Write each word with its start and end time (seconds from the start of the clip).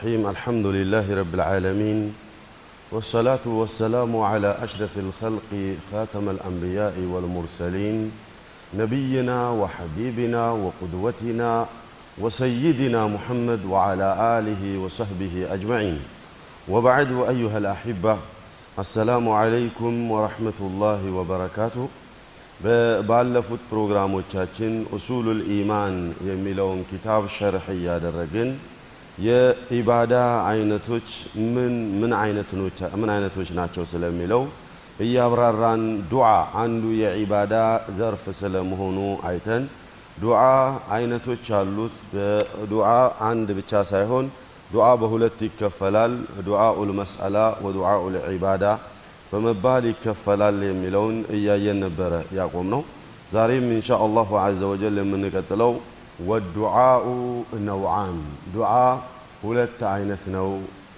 الرحمن 0.00 0.16
الرحيم 0.16 0.30
الحمد 0.30 0.66
لله 0.66 1.06
رب 1.20 1.34
العالمين 1.34 2.14
والصلاة 2.92 3.44
والسلام 3.46 4.16
على 4.16 4.56
أشرف 4.62 4.98
الخلق 4.98 5.50
خاتم 5.92 6.28
الأنبياء 6.28 6.94
والمرسلين 7.12 8.10
نبينا 8.74 9.50
وحبيبنا 9.50 10.42
وقدوتنا 10.52 11.66
وسيدنا 12.18 13.06
محمد 13.06 13.64
وعلى 13.64 14.08
آله 14.38 14.78
وصحبه 14.78 15.46
أجمعين 15.50 16.00
وبعد 16.68 17.12
أيها 17.12 17.58
الأحبة 17.58 18.18
السلام 18.78 19.28
عليكم 19.28 20.10
ورحمة 20.10 20.58
الله 20.60 21.00
وبركاته 21.10 21.88
ባለፉት 23.08 23.62
ፕሮግራሞቻችን 23.70 24.72
ኡሱሉል 24.96 25.40
ኢማን 25.56 25.96
የሚለውን 26.28 26.80
ኪታብ 26.90 27.22
ሸርሕ 27.34 27.66
እያደረግን 27.74 28.48
የኢባዳ 29.21 30.13
አይነቶች 30.49 31.09
ምን 31.53 31.73
ምን 31.99 32.11
አይነቶች 33.09 33.49
ናቸው 33.59 33.83
ስለሚለው 33.91 34.43
እያብራራን 34.99 35.83
ዱዓ 36.11 36.27
አንዱ 36.61 36.83
የኢባዳ 37.01 37.53
ዘርፍ 37.97 38.23
ስለመሆኑ 38.39 38.97
አይተን 39.29 39.63
ዱዓ 40.17 40.39
አይነቶች 40.95 41.45
አሉት። 41.59 41.95
በዱዓ 42.13 42.87
አንድ 43.29 43.49
ብቻ 43.59 43.81
ሳይሆን 43.91 44.25
ዱዓ 44.69 44.87
በሁለት 45.01 45.39
ይከፈላል። 45.47 46.13
ዱዓኡል 46.47 46.91
መስአላ 46.99 47.37
ወዱዓኡል 47.65 48.15
ዒባዳ 48.27 48.65
በመባል 49.31 49.83
ይከፈላል 49.91 50.57
የሚለውን 50.69 51.17
እያየን 51.35 51.79
ነበረ 51.85 52.13
ያቆም 52.37 52.67
ነው። 52.73 52.81
ዛሬም 53.33 53.67
ኢንሻ 53.75 53.89
አላሁ 54.05 54.29
ዐዘ 54.41 54.61
ወጀል 54.71 54.95
የምንቀጥለው 55.01 55.73
ወዱዓኡ 56.26 57.06
ነውዓን 57.66 58.16
ዱዓ 58.54 58.70
ሁለት 59.42 59.80
አይነት 59.90 60.22
ነው 60.36 60.48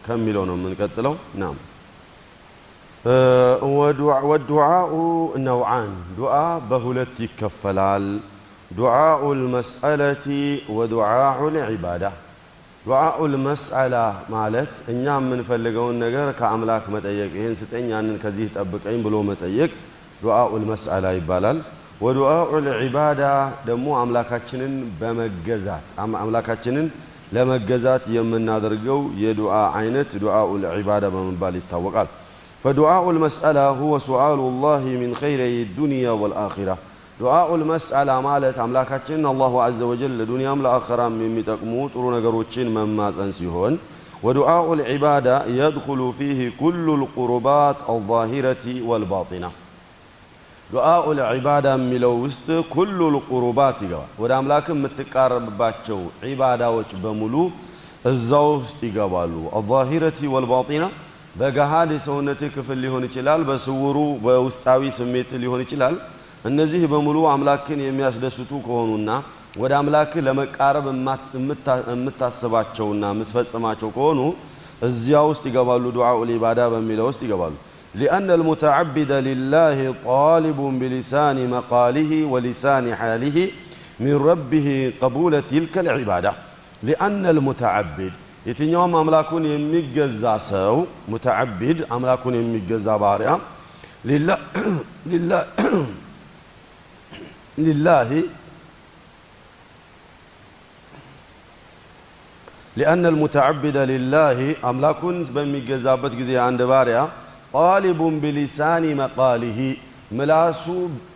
ከሚለው 0.06 0.44
ነው 0.48 0.56
የምንቀጥለው። 0.58 1.14
ናም 1.40 1.56
ወዱዓኡ 4.30 4.92
ነውዓን 5.44 5.90
ዱዓ 6.18 6.34
በሁለት 6.70 7.16
ይከፈላል። 7.24 8.06
ዱዓኡል 8.70 9.42
መስአለቲ 9.54 10.24
ወዱዓኡል 10.76 11.54
ዒባዳ 11.70 12.04
ዱዓኡል 12.84 13.32
መስአላ 13.44 13.94
ማለት 14.34 14.72
እኛ 14.92 15.04
የምንፈልገውን 15.20 15.96
ነገር 16.04 16.28
ከአምላክ 16.38 16.84
መጠየቅ፣ 16.94 17.30
ይህን 17.38 17.54
ስጠኝ፣ 17.60 17.86
ያንን 17.94 18.16
ከዚህ 18.22 18.46
ጠብቀኝ 18.56 18.96
ብሎ 19.06 19.14
መጠየቅ 19.30 19.70
ዱዓኡል 20.22 20.64
መስአላ 20.70 21.06
ይባላል። 21.18 21.58
ወዱዓኡል 22.00 22.66
ዒባዳ 22.82 23.22
ደግሞ 23.68 23.86
አምላካችንን 24.00 24.74
በመገዛት 25.00 25.86
አምላካችንን 26.18 26.86
ለመገዛት 27.34 28.04
የምናደርገው 28.14 29.00
የዱዓ 29.22 29.54
አይነት 29.78 30.10
ዱዓኡል 30.22 30.62
ዒባዳ 30.76 31.04
በመባል 31.14 31.56
ይታወቃል። 31.60 32.08
ፈዱዓኡል 32.62 33.18
መስአላ 33.24 33.58
ሁወ 33.80 33.94
ሱአሉ 34.06 34.40
ላህ 34.62 34.84
ሚን 35.00 35.12
ኸይረይ 35.20 35.56
ዱንያ 35.76 36.14
ወልአኺራ 36.22 36.70
ዱዓኡል 37.20 37.62
መስአላ 37.70 38.10
ማለት 38.26 38.56
አምላካችንን 38.64 39.24
አላሁ 39.30 39.54
ዐዘ 39.62 39.80
ወጀል 39.90 40.12
ለዱንያም 40.18 40.62
ለአኸራም 40.64 41.14
የሚጠቅሙ 41.24 41.72
ጥሩ 41.92 42.04
ነገሮችን 42.16 42.72
መማፀን 42.76 43.30
ሲሆን 43.38 43.74
ወዱዓኡል 44.24 44.80
ዒባዳ 44.90 45.28
የድኹሉ 45.56 46.10
ፊህ 46.18 46.38
ኩሉል 46.60 47.02
ቁርባት 47.16 47.80
አልዛሂረቲ 47.92 48.64
ወልባጢና 48.90 49.46
ዱዓኡል 50.73 51.19
ዒባዳ 51.31 51.67
የሚለው 51.77 52.13
ውስጥ 52.23 52.45
ኩሉል 52.73 53.15
ቁሩባት 53.27 53.77
ይገባል። 53.85 54.09
ወደ 54.21 54.31
አምላክ 54.37 54.65
የምትቃረብባቸው 54.73 55.99
ዒባዳዎች 56.25 56.91
በሙሉ 57.03 57.35
እዛ 58.11 58.29
ውስጥ 58.53 58.79
ይገባሉ። 58.87 59.33
አልዛሂረቲ 59.57 60.19
ወልባጢና 60.33 60.85
በገሃድ 61.39 61.89
የሰውነት 61.95 62.41
ክፍል 62.55 62.77
ሊሆን 62.83 63.03
ይችላል፣ 63.07 63.41
በስውሩ 63.49 63.97
በውስጣዊ 64.25 64.81
ስሜት 64.97 65.29
ሊሆን 65.43 65.61
ይችላል። 65.65 65.95
እነዚህ 66.49 66.81
በሙሉ 66.93 67.17
አምላክን 67.33 67.79
የሚያስደስቱ 67.83 68.51
ከሆኑና 68.65 69.09
ወደ 69.61 69.71
አምላክ 69.79 70.11
ለመቃረብ 70.27 70.85
የምታስባቸውና 71.91 73.03
የምትፈጽማቸው 73.13 73.91
ከሆኑ 73.95 74.19
እዚያ 74.87 75.17
ውስጥ 75.29 75.43
ይገባሉ። 75.49 75.83
ዱዓኡል 75.97 76.31
ዒባዳ 76.35 76.59
በሚለው 76.73 77.07
ውስጥ 77.11 77.21
ይገባሉ። 77.27 77.53
لأن 77.95 78.31
المتعبد 78.31 79.11
لله 79.11 79.95
طالب 80.05 80.59
بلسان 80.81 81.49
مقاله 81.49 82.25
ولسان 82.25 82.95
حاله 82.95 83.49
من 83.99 84.15
ربه 84.15 84.93
قبول 85.01 85.41
تلك 85.41 85.77
العبادة. 85.77 86.33
لأن 86.83 87.25
المتعبد 87.25 88.11
يتنيوم 88.45 88.95
أملاكون 88.95 89.45
يميق 89.45 90.03
الزاسو 90.03 90.85
متعبد 91.07 91.85
أملاكون 91.91 92.35
يميق 92.35 92.69
بارئا 92.97 93.39
لله 94.05 94.37
لله 95.05 95.45
لله. 97.57 98.23
لأن 102.77 103.05
المتعبد 103.05 103.77
لله 103.77 104.55
أملاكون 104.65 105.23
بمجزابت 105.23 106.15
جزي 106.15 106.37
عند 106.37 106.61
بارئا 106.61 107.09
ጣሊቡን 107.54 108.16
ቢሊሳኒ 108.22 108.84
መቃሊሂ 109.00 109.58
ምላሱ 110.18 110.64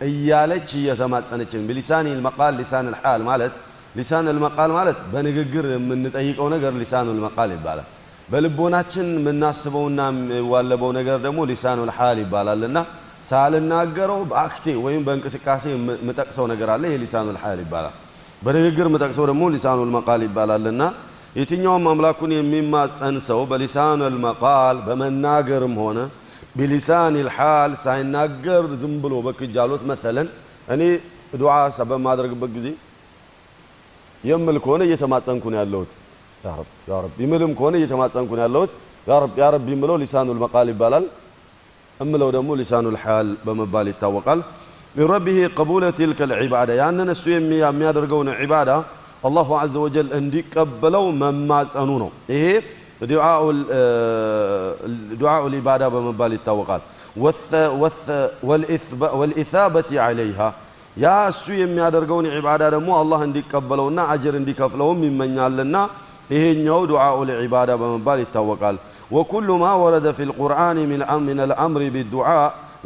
እያለች 0.07 0.69
እየተማጸነችን 0.79 1.61
ቢሊሳኒ 1.69 2.07
ልመቃል 2.17 2.53
ሊሳን 2.59 2.87
ልሓል 2.93 3.21
ማለት 3.29 3.53
ሊሳን 3.97 4.27
ልመቃል 4.37 4.71
ማለት 4.77 4.99
በንግግር 5.11 5.65
የምንጠይቀው 5.73 6.47
ነገር 6.55 6.73
ሊሳኑ 6.81 7.07
ልመቃል 7.17 7.51
ይባላል። 7.55 7.87
በልቦናችን 8.29 9.07
የምናስበውና 9.17 9.99
የሚዋለበው 10.11 10.91
ነገር 10.99 11.17
ደግሞ 11.25 11.39
ሊሳኑ 11.51 11.79
ልሓል 11.89 12.19
ይባላል 12.23 12.61
እና 12.69 12.77
ሳልናገረው 13.29 14.21
በአክቴ 14.31 14.65
ወይም 14.85 15.01
በእንቅስቃሴ 15.07 15.63
የምጠቅሰው 15.73 16.45
ነገር 16.51 16.69
አለ። 16.73 16.83
ይህ 16.91 16.99
ሊሳኑ 17.03 17.27
ልሓል 17.35 17.59
ይባላል። 17.63 17.93
በንግግር 18.45 18.85
የምጠቅሰው 18.89 19.25
ደግሞ 19.31 19.43
ሊሳኑ 19.53 19.79
ልመቃል 19.89 20.21
ይባላልና 20.27 20.83
የትኛውም 21.37 21.85
አምላኩን 21.91 22.31
የሚማጸን 22.35 23.15
ሰው 23.27 23.39
በሊሳኑ 23.51 24.01
ልመቃል 24.15 24.77
በመናገርም 24.87 25.75
ሆነ 25.83 25.99
ቢሊሳን 26.57 27.15
ልሓል 27.27 27.71
ሳይናገር 27.83 28.63
ዝም 28.81 28.95
ብሎ 29.03 29.13
በክጃሎት 29.25 29.83
መተለን 29.89 30.27
እኔ 30.67 30.81
ዱዓ 31.41 31.53
በማድረግበት 31.91 32.51
ጊዜ 32.57 32.67
የምል 34.23 34.57
ከሆነ 34.65 34.81
እየተማጸንኩ 34.87 35.43
ነው 35.53 35.59
ያለሁት 35.61 35.91
ያ 36.89 36.97
ረብ 37.03 37.15
ይምልም 37.23 37.51
ከሆነ 37.57 37.73
እየተማጸንኩ 37.79 38.31
ነው 38.37 38.43
ያለሁት 38.45 38.71
ያ 39.07 39.13
ረብ 39.23 39.33
ያ 39.41 39.47
ረብ 39.55 39.65
የምለው 39.73 39.97
ሊሳኑ 40.01 40.27
ልመቃል 40.37 40.67
ይባላል። 40.73 41.05
እምለው 41.99 42.29
ደግሞ 42.35 42.49
ሊሳኑ 42.59 42.85
ልሓል 42.95 43.27
በመባል 43.45 43.87
ይታወቃል። 43.91 44.39
ሚን 44.95 45.07
ረቢህ 45.13 45.37
ቀቡለ 45.57 45.83
ቲልከ 45.97 46.19
ልዒባዳ 46.31 46.69
ያንን 46.81 47.09
እሱ 47.13 47.23
የሚያደርገውን 47.33 48.29
ዒባዳ 48.41 48.69
አላሁ 52.97 53.19
ዐዘ 53.25 53.51
ወጀል 53.51 53.51
እንዲቀበለው 53.51 53.55
መማጸኑ 53.55 54.35
ነው። 54.35 54.35
ይሄ 54.35 55.17
ዱዓኡል 55.21 55.53
ዒባዳ 55.55 55.83
በመባል 55.93 56.31
ይታወቃል። 56.37 56.81
ወልኢሳበቲ 59.19 59.89
ዐለይሃ 60.05 60.39
ያ 60.97 61.11
እሱ 61.29 61.45
የሚያደርገውን 61.59 62.25
ዒባዳ 62.33 62.63
ደግሞ 62.75 62.89
አላህ 63.01 63.19
እንዲቀበለውና 63.27 63.99
አጅር 64.13 64.33
እንዲከፍለውም 64.39 64.99
ይመኛልና 65.07 65.75
ይሄኛው 66.33 66.81
ዱዓኡል 66.91 67.29
ዒባዳ 67.39 67.69
በመባል 67.81 68.19
ይታወቃል። 68.23 68.75
ወኩሉ 69.15 69.49
ማ 69.61 69.71
ወረደ 69.83 70.07
ፊ 70.17 70.27
ልቁርአን 70.29 70.77
ምን 71.25 71.39
አልአምሪ 71.45 71.83
ቢዱዓ 71.95 72.27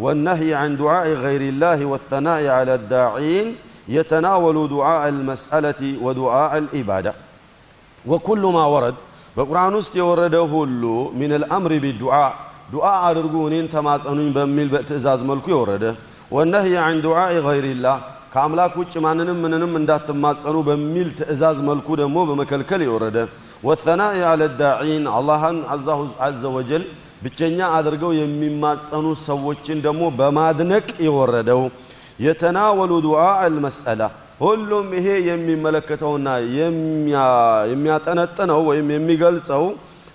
ወነህይ 0.03 0.51
ዐን 0.59 0.73
ዱዓኢ 0.79 1.09
ገይሪ 1.23 1.43
ላህ 1.61 1.79
ወተናኢ 1.91 2.43
ዐላ 2.55 2.69
ዳዒን 2.91 3.47
የተናወሉ 3.95 4.57
ዱዓእ 4.73 4.99
አልመስአለቲ 5.05 5.81
ወዱዓእ 6.05 6.49
አልዒባዳ 6.57 7.07
ወኩሉ 8.05 8.43
ማ 8.55 8.65
ወረድ 8.73 8.97
በቁርአን 9.36 9.74
ውስጥ 9.80 9.92
የወረደ 10.00 10.36
ሁሉ 10.52 10.82
ሚን 11.18 11.30
አልአምሪ 11.36 11.74
ቢዱዓ 11.84 12.14
ዱዓ 12.72 12.86
አድርጉ 13.06 13.34
እኔን 13.48 13.66
ተማጸኑኝ 13.74 14.28
በሚል 14.36 14.68
በትእዛዝ 14.74 15.20
መልኩ 15.30 15.46
የወረደ 15.52 15.84
ወነህይ 16.36 16.74
ዐን 16.82 16.98
ዱዓኢ 17.04 17.34
ገይሪላህ 17.46 17.96
ከአምላክ 18.34 18.74
ውጭ 18.80 18.94
ማንንም 19.04 19.38
ምንንም 19.44 19.72
እንዳትማጸኑ 19.80 20.56
በሚል 20.68 21.08
ትእዛዝ 21.18 21.58
መልኩ 21.68 21.88
ደግሞ 22.00 22.18
በመከልከል 22.28 22.82
የወረደ 22.86 23.18
ወተናኢ 23.68 24.20
ዐለ 24.30 24.42
ዳዒን 24.60 25.04
አላህን 25.16 25.58
ዐዘ 26.24 26.44
ወጀል 26.56 26.84
ብቸኛ 27.24 27.58
አድርገው 27.76 28.12
የሚማጸኑ 28.20 29.06
ሰዎችን 29.26 29.78
ደግሞ 29.86 30.02
በማድነቅ 30.18 30.86
የወረደው 31.06 31.60
የተናወሉ 32.26 32.92
ዱዓእ 33.06 33.36
አልመስአላ 33.44 34.02
ሁሉም 34.42 34.86
ይሄ 34.98 35.08
የሚመለከተውና 35.28 36.28
የሚያጠነጥነው 37.70 38.60
ወይም 38.68 38.88
የሚገልጸው 38.94 39.64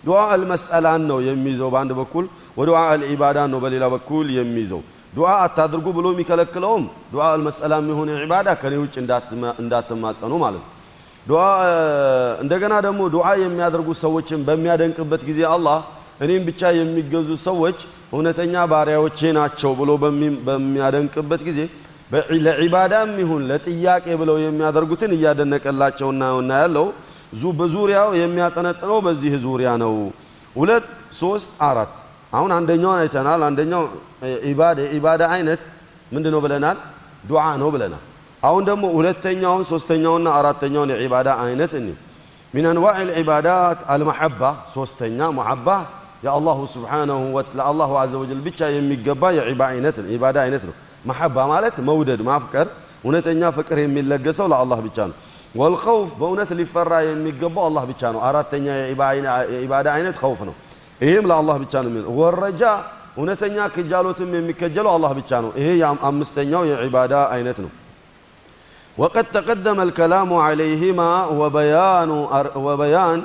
ዱዓ 0.04 0.20
አልመስአላን 0.34 1.02
ነው 1.12 1.20
የሚይዘው 1.28 1.70
በአንድ 1.74 1.92
በኩል 2.00 2.26
ወዱዓ 2.60 2.80
አልዒባዳን 2.92 3.50
ነው 3.54 3.60
በሌላ 3.64 3.86
በኩል 3.94 4.26
የሚይዘው 4.38 4.82
ዱዓ 5.14 5.30
አታድርጉ 5.44 5.88
ብሎ 5.98 6.08
የሚከለክለውም 6.14 6.84
ዱዓ 7.14 7.24
አልመስአላ 7.36 7.74
የሚሆን 7.82 8.10
ዒባዳ 8.24 8.48
ከኔ 8.62 8.74
ውጭ 8.84 8.96
እንዳትማጸኑ 9.62 10.34
ማለት 10.44 10.64
ነው። 10.64 10.74
እንደገና 12.44 12.74
ደግሞ 12.86 13.02
ዱዓ 13.16 13.28
የሚያደርጉ 13.44 13.90
ሰዎችን 14.04 14.40
በሚያደንቅበት 14.48 15.22
ጊዜ 15.30 15.40
አላህ 15.56 15.80
እኔም 16.26 16.44
ብቻ 16.50 16.62
የሚገዙ 16.78 17.30
ሰዎች 17.48 17.80
እውነተኛ 18.14 18.54
ባሪያዎቼ 18.72 19.20
ናቸው 19.40 19.72
ብሎ 19.80 19.90
በሚያደንቅበት 20.48 21.42
ጊዜ 21.50 21.60
ለዒባዳም 22.47 23.11
ይሁን 23.23 23.43
ለጥያቄ 23.51 24.07
ብለው 24.21 24.37
የሚያደርጉትን 24.43 25.13
እያደነቀላቸው 25.17 26.09
እና 26.43 26.53
ያለው 26.63 26.87
በዙሪያው 27.59 28.09
የሚያጠነጥነው 28.21 28.99
በዚህ 29.07 29.35
ዙሪያ 29.45 29.71
ነው። 29.83 29.95
ሁለት 30.57 30.87
ሶስት 31.21 31.53
አራት 31.69 31.95
አሁን 32.33 32.51
አንደኛውን 32.57 32.99
አይተናል። 33.03 33.41
አንደኛው 33.49 33.83
የኢባዳ 34.79 35.23
አይነት 35.35 35.63
ምንድን 36.13 36.33
ነው 36.35 36.41
ብለናል? 36.45 36.77
ዱዓ 37.29 37.45
ነው 37.63 37.69
ብለናል። 37.75 38.03
አሁን 38.43 38.63
ደግሞ 38.69 38.85
ሁለተኛውን 38.97 39.65
ሶስተኛውና 39.71 40.29
አራተኛውን 40.39 40.91
የዒባዳ 40.95 41.29
አይነት 41.45 41.73
እኒ 41.81 41.89
ሚን 42.55 42.65
አንዋዕ 42.71 42.97
ልዒባዳት 43.09 43.81
አልመሐባ 43.93 44.41
ሶስተኛ 44.75 45.19
መሐባ 45.39 45.69
የአላሁ 46.25 46.59
ስብሓነሁ 46.75 47.21
ለአላሁ 47.59 47.91
አዘ 48.03 48.13
ወጀል 48.23 48.41
ብቻ 48.47 48.61
የሚገባ 48.75 49.23
የዒባዳ 49.39 50.37
አይነት 50.45 50.65
ነው። 50.69 50.75
መሐባ 51.07 51.37
ማለት 51.53 51.77
መውደድ፣ 51.89 52.21
ማፍቀር፣ 52.29 52.67
እውነተኛ 53.05 53.43
ፍቅር 53.57 53.79
የሚለገሰው 53.85 54.47
ለአላህ 54.53 54.79
ብቻ 54.87 54.99
ነው። 55.11 55.17
ወልኸውፍ 55.61 56.11
በእውነት 56.21 56.51
ሊፈራ 56.59 56.93
የሚገባው 57.09 57.65
አላህ 57.69 57.85
ብቻ 57.91 58.03
ነው። 58.15 58.21
አራተኛ 58.29 58.67
የዒባዳ 59.53 59.87
አይነት 59.97 60.17
ኸውፍ 60.23 60.41
ነው። 60.49 60.55
ይህም 61.01 61.25
ለአላህ 61.31 61.57
ብቻ 61.63 61.75
ነው 61.85 61.91
የሚለው። 61.93 62.11
ወረጃ 62.21 62.63
እውነተኛ 63.19 63.57
ክጃሎትም 63.75 64.31
የሚከጀለው 64.39 64.93
አላህ 64.97 65.13
ብቻ 65.19 65.31
ነው። 65.45 65.51
ይሄ 65.61 65.69
አምስተኛው 66.09 66.63
የዒባዳ 66.71 67.15
አይነት 67.37 67.59
ነው። 67.65 67.71
وقد 68.99 69.27
تقدم 69.33 69.79
الكلام 69.81 70.31
عليهما 70.37 71.11
وبيان 71.33 72.11
وبيان 72.57 73.19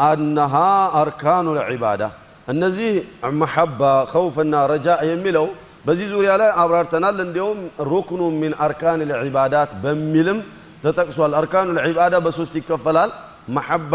أنها 0.00 0.70
أركان 1.02 1.46
العبادة 1.48 2.08
እነዚህ 2.48 2.92
መሐባ 3.40 3.80
ኸውፍና 4.12 4.54
ረጃ 4.70 4.86
የሚለው 5.10 5.46
በዚህ 5.86 6.06
ዙሪያ 6.12 6.32
ላይ 6.40 6.50
አብራርተናል። 6.62 7.16
እንዲሁም 7.24 7.58
ሩክኑ 7.90 8.20
ሚን 8.40 8.52
አርካን 8.66 9.00
ልዒባዳት 9.10 9.70
በሚልም 9.82 10.38
ተጠቅሷል። 10.84 11.32
አርካኑ 11.40 11.68
ልዒባዳ 11.78 12.14
በሶስት 12.24 12.54
ይከፈላል። 12.60 13.10
መሐባ 13.56 13.92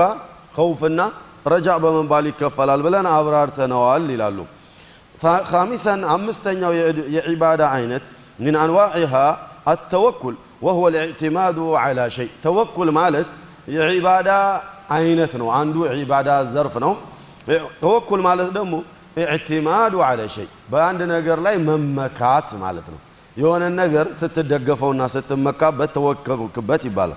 ኸውፍና 0.58 1.00
ረጃ 1.46 1.68
በመባል 1.84 2.26
ይከፈላል 2.32 2.80
ብለን 2.86 3.06
አብራርተነዋል 3.12 4.06
ይላሉ። 4.14 4.38
ካሚሰን 5.50 6.02
አምስተኛው 6.14 6.72
የዒባዳ 7.16 7.62
አይነት 7.78 8.04
ሚን 8.40 8.56
አንዋዒሃ 8.64 9.14
አተወኩል 9.72 10.36
ወሁወ 10.66 10.86
ልእዕትማዱ 10.94 11.58
ዓላ 11.82 12.00
ሸይ 12.16 12.30
ተወኩል 12.44 12.90
ማለት 13.00 13.30
የዒባዳ 13.76 14.30
አይነት 14.98 15.34
ነው። 15.42 15.48
አንዱ 15.60 15.76
ዒባዳ 15.96 16.30
ዘርፍ 16.54 16.76
ነው። 16.86 16.94
ተወኩል 17.82 18.22
ማለት 18.28 18.50
ደግሞ 18.58 18.74
اعتماد 19.19 19.95
على 19.95 20.29
شيء. 20.29 20.47
ሸይ 20.71 20.93
نجر 20.93 21.07
ነገር 21.15 21.39
ላይ 21.47 21.57
مالتنا 21.57 22.59
ማለት 22.65 22.87
النجر 22.89 23.01
የሆነ 23.41 23.63
الناس 23.71 23.91
ስትደገፈውና 24.23 25.03
بتوكل 25.79 25.89
ተወከልክበት 25.95 26.83
بالا 26.97 27.17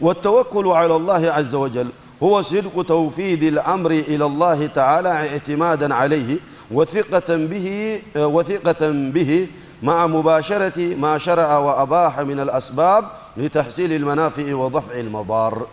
والتوكل 0.00 0.66
على 0.68 0.96
الله 0.96 1.22
عز 1.32 1.54
وجل 1.54 1.88
هو 2.22 2.42
صدق 2.42 2.82
توفيد 2.82 3.42
الأمر 3.42 3.90
إلى 3.90 4.24
الله 4.24 4.66
تعالى 4.66 5.08
اعتمادا 5.08 5.94
عليه 5.94 6.36
وثقة 6.70 7.30
به, 7.52 8.00
وثقة 8.16 8.82
به 9.16 9.46
مع 9.82 10.06
مباشرة 10.06 10.78
ما 10.94 11.18
شرع 11.18 11.58
وأباح 11.58 12.20
من 12.20 12.40
الأسباب 12.40 13.04
لتحصيل 13.36 13.92
المنافع 13.92 14.54
وضفع 14.54 14.94
المضار 14.94 15.66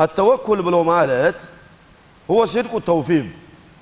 التوكل 0.00 0.62
بالمالات 0.62 1.40
هو 2.30 2.44
صدق 2.44 2.74
التوفيق 2.76 3.26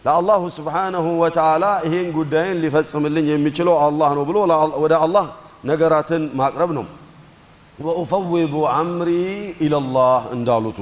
ለአላሁ 0.06 0.42
ስብሓነሁ 0.56 1.06
ወተዓላ 1.22 1.66
ይህን 1.86 2.08
ጉዳይን 2.16 2.58
ሊፈጽምልኝ 2.64 3.26
የሚችለው 3.32 3.76
አላህ 3.86 4.10
ነው 4.18 4.24
ብሎ 4.30 4.38
ወደ 4.84 4.94
አላህ 5.06 5.26
ነገራትን 5.64 6.24
ማቅረብ 6.40 6.72
ነው። 6.78 6.86
ወኡፈዊዱ 7.78 8.54
አምሪ 8.74 9.10
ኢለላህ 9.66 10.22
እንዳሉቱ 10.36 10.80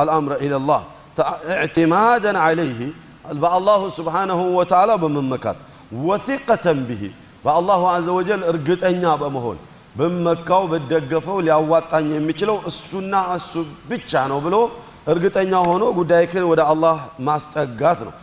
አልአምረ 0.00 0.32
ኢለላህ 0.46 0.80
ኢዕቲማደን 1.56 2.36
ዓለይህ 2.42 2.80
በአላሁ 3.42 3.80
ስብሓነሁ 3.96 4.40
ወተዓላ 4.58 4.90
በመመካት 5.02 5.58
ወሲቀተን 6.04 6.78
ብሂ 6.88 7.02
በአላሁ 7.44 7.82
አዘ 7.94 8.06
ወጀል 8.18 8.42
እርግጠኛ 8.50 9.02
በመሆን 9.22 9.58
ብመካው 9.94 10.62
ብደገፈው 10.72 11.38
ሊያዋጣኝ 11.46 12.06
የሚችለው 12.16 12.56
እሱና 12.70 13.14
እሱ 13.36 13.52
ብቻ 13.90 14.12
ነው 14.32 14.38
ብሎ 14.46 14.56
እርግጠኛ 15.07 15.53
ሆኖ 15.67 15.83
ጉዳይክን 15.97 16.45
ወደ 16.51 16.61
አላህ 16.71 16.97
ማስጠጋት 17.21 17.99
ነው። 18.07 18.13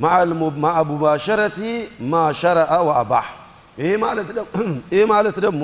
ማዓ 0.00 0.78
ማ 2.04 2.14
ሸረአ 2.40 2.72
ወአባህ። 2.88 3.26
ይህ 3.78 3.92
ማለት 5.12 5.36
ደግሞ 5.44 5.62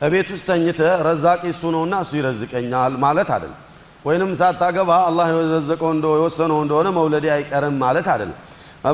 እቤት 0.00 0.28
ውስጥ 0.34 0.46
ተኝተ 0.48 0.80
ረዛቂ 1.06 1.42
እሱ 1.52 1.62
ነውና 1.74 1.94
እሱ 2.04 2.12
ይረዝቀኛል 2.18 2.92
ማለት 3.04 3.28
አይደለም። 3.34 3.60
ወይንም 4.04 4.30
ሳታገባ 4.40 4.90
አላህ 5.08 5.26
የረዘቀው 5.32 5.90
የወሰነው 6.14 6.58
እንደሆነ 6.64 6.88
መውለዴ 6.98 7.26
አይቀርም 7.36 7.76
ማለት 7.84 8.06
አይደለም። 8.14 8.38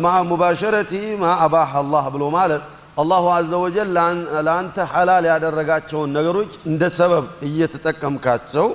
ማዓ 0.04 0.16
ሙባሸረቲ 0.30 0.92
ማ 1.22 1.32
አባህ 1.44 1.70
አላህ 1.80 2.04
ብሎ 2.14 2.22
ማለት 2.36 2.62
አላሁ 3.00 3.24
አዘ 3.34 3.52
ወጀል 3.62 3.88
ለአንተ 4.46 4.76
ሐላል 4.92 5.24
ያደረጋቸውን 5.30 6.10
ነገሮች 6.16 6.52
እንደ 6.70 6.82
ሰበብ 6.98 7.26
እየተጠቀምካቸው 7.48 8.66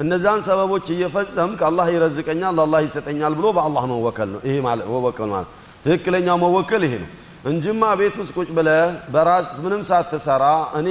እነዛን 0.00 0.40
ሰበቦች 0.46 0.86
እየፈጸምክ 0.94 1.60
አላህ 1.68 1.86
ይረዝቀኛል 1.92 2.56
አላህ 2.64 2.80
ይሰጠኛል 2.86 3.34
ብሎ 3.38 3.46
በአላህ 3.56 3.84
መወከል 3.92 4.28
ነው። 4.34 4.40
ይሄ 4.46 4.56
ማለት 4.66 4.86
መወከል 4.94 5.30
ማለት 5.34 5.48
ትክክለኛው 5.84 6.36
መወከል 6.44 6.82
ይሄ 6.86 6.94
ነው 7.02 7.08
እንጂማ 7.50 7.82
ቤት 8.00 8.14
ውስጥ 8.20 8.32
ቁጭ 8.38 8.48
ብለህ 8.56 8.82
በራስ 9.14 9.48
ምንም 9.64 9.82
ሳትሰራ 9.88 10.44
እኔ 10.78 10.88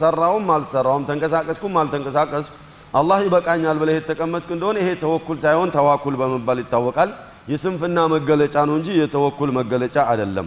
ሰራውም 0.00 0.46
አልሰራውም 0.54 1.04
ተንቀሳቀስኩም 1.08 1.74
አልተንቀሳቀስኩ 1.82 2.54
አላህ 2.94 3.18
ይበቃኛል 3.26 3.76
ብለህ 3.80 3.96
የተቀመጥክ 3.98 4.50
እንደሆነ 4.56 4.76
ይሄ 4.82 4.90
ተወኩል 5.02 5.38
ሳይሆን 5.44 5.70
ተዋኩል 5.76 6.14
በመባል 6.20 6.60
ይታወቃል። 6.62 7.10
የስንፍና 7.52 7.98
መገለጫ 8.12 8.56
ነው 8.68 8.74
እንጂ 8.78 8.88
የተወኩል 9.00 9.50
መገለጫ 9.58 9.96
አይደለም። 10.12 10.46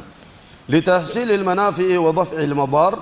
ሊተሕሲል 0.70 1.30
ልመናፊ 1.34 1.78
ወደፍዕ 2.06 2.40
ልመባር 2.52 2.94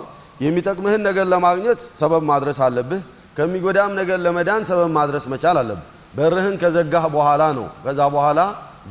የሚጠቅምህን 0.41 1.01
ነገር 1.07 1.25
ለማግኘት 1.33 1.79
ሰበብ 1.99 2.23
ማድረስ 2.31 2.59
አለብህ። 2.65 3.01
ከሚጎዳም 3.37 3.91
ነገር 3.99 4.17
ለመዳን 4.25 4.61
ሰበብ 4.69 4.89
ማድረስ 4.97 5.25
መቻል 5.33 5.57
አለብህ። 5.61 5.85
በርህን 6.17 6.55
ከዘጋህ 6.61 7.05
በኋላ 7.15 7.43
ነው 7.57 7.65
ከዛ 7.83 7.99
በኋላ 8.15 8.39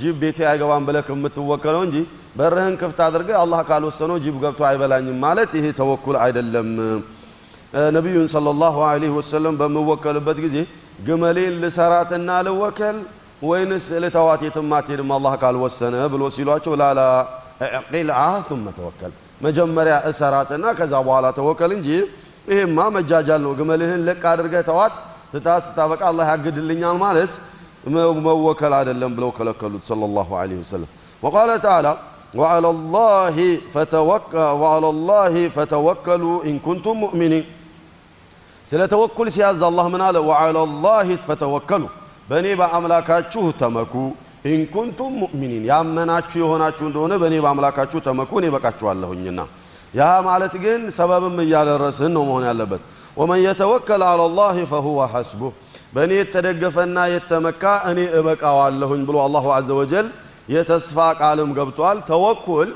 ጅብ 0.00 0.16
ቤቴ 0.22 0.38
አይገባም 0.50 0.84
ብለህ 0.88 1.06
የምትወከለው 1.12 1.82
እንጂ 1.86 1.96
በርህን 2.38 2.74
ክፍት 2.80 2.98
አድርገህ 3.06 3.36
አላህ 3.42 3.60
ካልወሰነው 3.68 4.16
ጅብ 4.24 4.36
ገብቶ 4.42 4.60
አይበላኝም 4.70 5.18
ማለት 5.24 5.50
ይሄ 5.58 5.66
ተወኩል 5.80 6.16
አይደለም። 6.24 6.68
ነቢዩን 7.96 8.28
ሰለላሁ 8.34 8.76
ዐለይሂ 8.88 9.10
ወሰለም 9.18 9.54
በምወከልበት 9.60 10.38
ጊዜ 10.44 10.56
ግመሌን 11.06 11.54
ልሰራትና 11.62 12.28
ልወከል 12.46 12.98
ወይንስ 13.42 13.86
ልተዋት 14.02 14.42
የትም 14.46 14.70
አላህ 15.16 15.32
ካልወሰነ 15.42 15.96
ብሎ 16.12 16.22
ሲሏቸው 16.36 16.74
ላላ 16.82 17.00
ቂልዓ 17.90 18.18
ثم 18.48 18.64
ተወከል 18.78 19.12
መጀመሪያ 19.40 19.94
እሰራትና 20.10 20.64
ከዛ 20.78 20.94
በኋላ 21.06 21.26
ተወከል 21.38 21.70
እንጂ 21.76 21.88
ይሄማ 22.47 22.77
መጃጃል 22.95 23.41
ነው። 23.45 23.51
ግመልህን 23.59 24.01
ልቅ 24.07 24.21
አድርገህ 24.31 24.63
ተዋት 24.69 24.95
ትታ 25.33 25.47
ስታበቃ 25.65 26.01
አላህ 26.09 26.25
ያግድልኛል 26.31 26.97
ማለት 27.03 27.31
መወከል 28.25 28.73
አይደለም 28.79 29.11
ብለው 29.17 29.29
ከለከሉት 29.37 29.83
ሰለላሁ 29.89 30.29
ዐለይሂ 30.41 30.57
ወሰለም። 30.63 30.89
ወቃለ 31.23 31.49
ተዓላ 31.65 31.87
ወዐላ 32.33 32.65
ላሂ 32.95 33.37
ፈተወከሉ 35.55 36.23
ኢን 36.47 36.57
ኩንቱም 36.65 36.97
ሙእሚኒን። 37.03 37.45
ስለ 38.67 38.81
ተወኩል 38.93 39.27
ሲያዝ 39.35 39.61
አላህ 39.69 39.85
ምን 39.93 40.01
አለ? 40.01 40.17
ወዐላ 40.29 40.57
ላሂ 40.85 41.09
ፈተወከሉ 41.27 41.83
በእኔ 42.29 42.47
በአምላካችሁ 42.59 43.43
ተመኩ 43.61 43.93
ኢን 44.45 44.61
ኩንቱም 44.73 45.11
ሙእሚኒን 45.21 45.63
ያመናችሁ 45.71 46.39
የሆናችሁ 46.43 46.85
እንደሆነ 46.89 47.13
በእኔ 47.21 47.35
በአምላካችሁ 47.43 47.99
ተመኩ 48.07 48.31
እኔ 48.41 48.47
በቃችኋለሁኝና 48.55 49.39
ያ 49.94 50.06
ማለት 50.26 50.54
ግን 50.64 50.80
ሰበብም 50.96 51.36
እያደረስን 51.44 52.12
ነው 52.16 52.24
መሆን 52.28 52.44
ያለበት። 52.50 52.82
ወመን 53.16 53.40
የተወከል 53.44 54.02
አላ 54.06 54.22
ላህ 54.38 54.56
ፈሁወ 54.72 55.00
ሐስቡህ 55.12 55.52
በእኔ 55.94 56.12
የተደገፈና 56.18 56.98
የተመካ 57.14 57.62
እኔ 57.90 58.00
እበቃዋለሁኝ 58.18 59.02
ብሎ 59.08 59.16
አላሁ 59.26 59.46
አዘ 59.56 59.68
ወጀል 59.78 60.06
የተስፋ 60.54 60.98
ቃልም 61.20 61.50
ገብቷል። 61.58 61.98
ተወኩል 62.10 62.68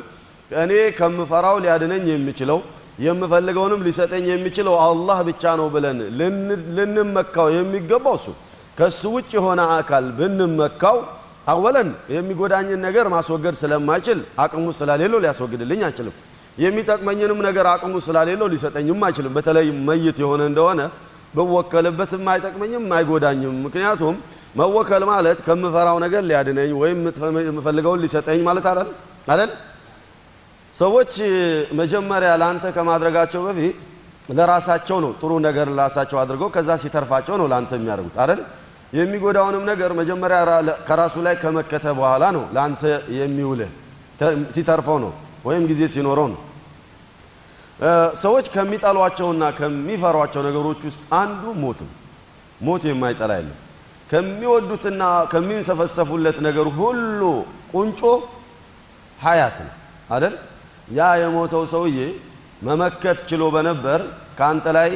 እኔ 0.62 0.72
ከምፈራው 0.98 1.56
ሊያድነኝ 1.64 2.04
የሚችለው 2.12 2.60
የምፈልገውንም 3.04 3.82
ሊሰጠኝ 3.86 4.24
የሚችለው 4.30 4.74
አላህ 4.86 5.18
ብቻ 5.28 5.52
ነው 5.60 5.66
ብለን 5.74 5.98
ልንመካው 6.78 7.48
የሚገባው 7.56 8.16
እሱ 8.18 8.26
ከሱ 8.78 9.02
ውጭ 9.14 9.30
የሆነ 9.38 9.60
አካል 9.76 10.04
ብንመካው 10.18 10.98
አወለን 11.46 11.88
የሚጎዳኝን 12.14 12.80
ነገር 12.86 13.06
ማስወገድ 13.14 13.54
ስለማይችል 13.60 14.18
አቅሙ 14.42 14.64
ስለሌለው 14.78 15.18
ሊያስወግድልኝ 15.24 15.80
አይችልም። 15.88 16.14
የሚጠቅመኝንም 16.58 17.38
ነገር 17.46 17.66
አቅሙ 17.72 17.94
ስላሌለው 18.06 18.48
ሊሰጠኝም 18.52 19.00
አይችልም። 19.06 19.32
በተለይ 19.36 19.68
መይት 19.88 20.16
የሆነ 20.22 20.42
እንደሆነ 20.50 20.80
ብወከልበትም 21.36 22.24
አይጠቅመኝም 22.32 22.86
አይጎዳኝም። 22.96 23.56
ምክንያቱም 23.66 24.16
መወከል 24.56 25.02
ማለት 25.10 25.38
ከምፈራው 25.46 25.96
ነገር 26.04 26.22
ሊያድነኝ 26.28 26.70
ወይም 26.82 26.98
የምፈልገውን 27.48 28.00
ሊሰጠኝ 28.04 28.40
ማለት 28.48 28.64
አይደል 28.70 28.88
አይደል? 29.32 29.50
ሰዎች 30.74 31.12
መጀመሪያ 31.80 32.30
ለአንተ 32.40 32.64
ከማድረጋቸው 32.76 33.40
በፊት 33.46 33.78
ለራሳቸው 34.30 34.98
ነው 35.04 35.12
ጥሩ 35.20 35.32
ነገር 35.46 35.68
ለራሳቸው 35.70 36.18
አድርገው 36.22 36.48
ከዛ 36.56 36.70
ሲተርፋቸው 36.82 37.34
ነው 37.40 37.46
ለአንተ 37.52 37.70
የሚያደርጉት 37.78 38.16
አይደል? 38.22 38.40
የሚጎዳውንም 38.92 39.64
ነገር 39.70 39.90
መጀመሪያ 40.00 40.38
ከራሱ 40.88 41.14
ላይ 41.26 41.34
ከመከተ 41.42 41.86
በኋላ 41.98 42.24
ነው 42.36 42.44
ለአንተ 42.54 42.82
የሚውልህ 43.18 43.70
ሲተርፈው 44.54 44.98
ነው 45.04 45.12
ወይም 45.44 45.64
ጊዜ 45.70 45.80
ሲኖረው 45.94 46.26
ነው። 46.32 46.40
ሰዎች 48.22 48.46
ከሚጠሏቸውና 48.54 49.42
ከሚፈሯቸው 49.58 50.42
ነገሮች 50.48 50.80
ውስጥ 50.88 51.00
አንዱ 51.20 51.42
ሞት 51.62 51.78
ነው። 51.86 51.94
ሞት 52.60 52.82
የማይጠላ 52.90 53.32
የለም። 53.38 53.58
ከሚወዱትና 54.10 55.02
ከሚንሰፈሰፉለት 55.32 56.38
ነገር 56.46 56.66
ሁሉ 56.78 57.20
ቁንጮ 57.72 58.00
ሀያት 59.18 59.56
ነው 59.64 59.72
አደል? 60.10 60.34
ያ 60.90 61.08
የሞተው 61.22 61.62
ሰውዬ 61.72 61.98
መመከት 62.68 63.18
ችሎ 63.30 63.42
በነበር 63.54 64.00
ከአንተ 64.38 64.66
ላይ 64.76 64.90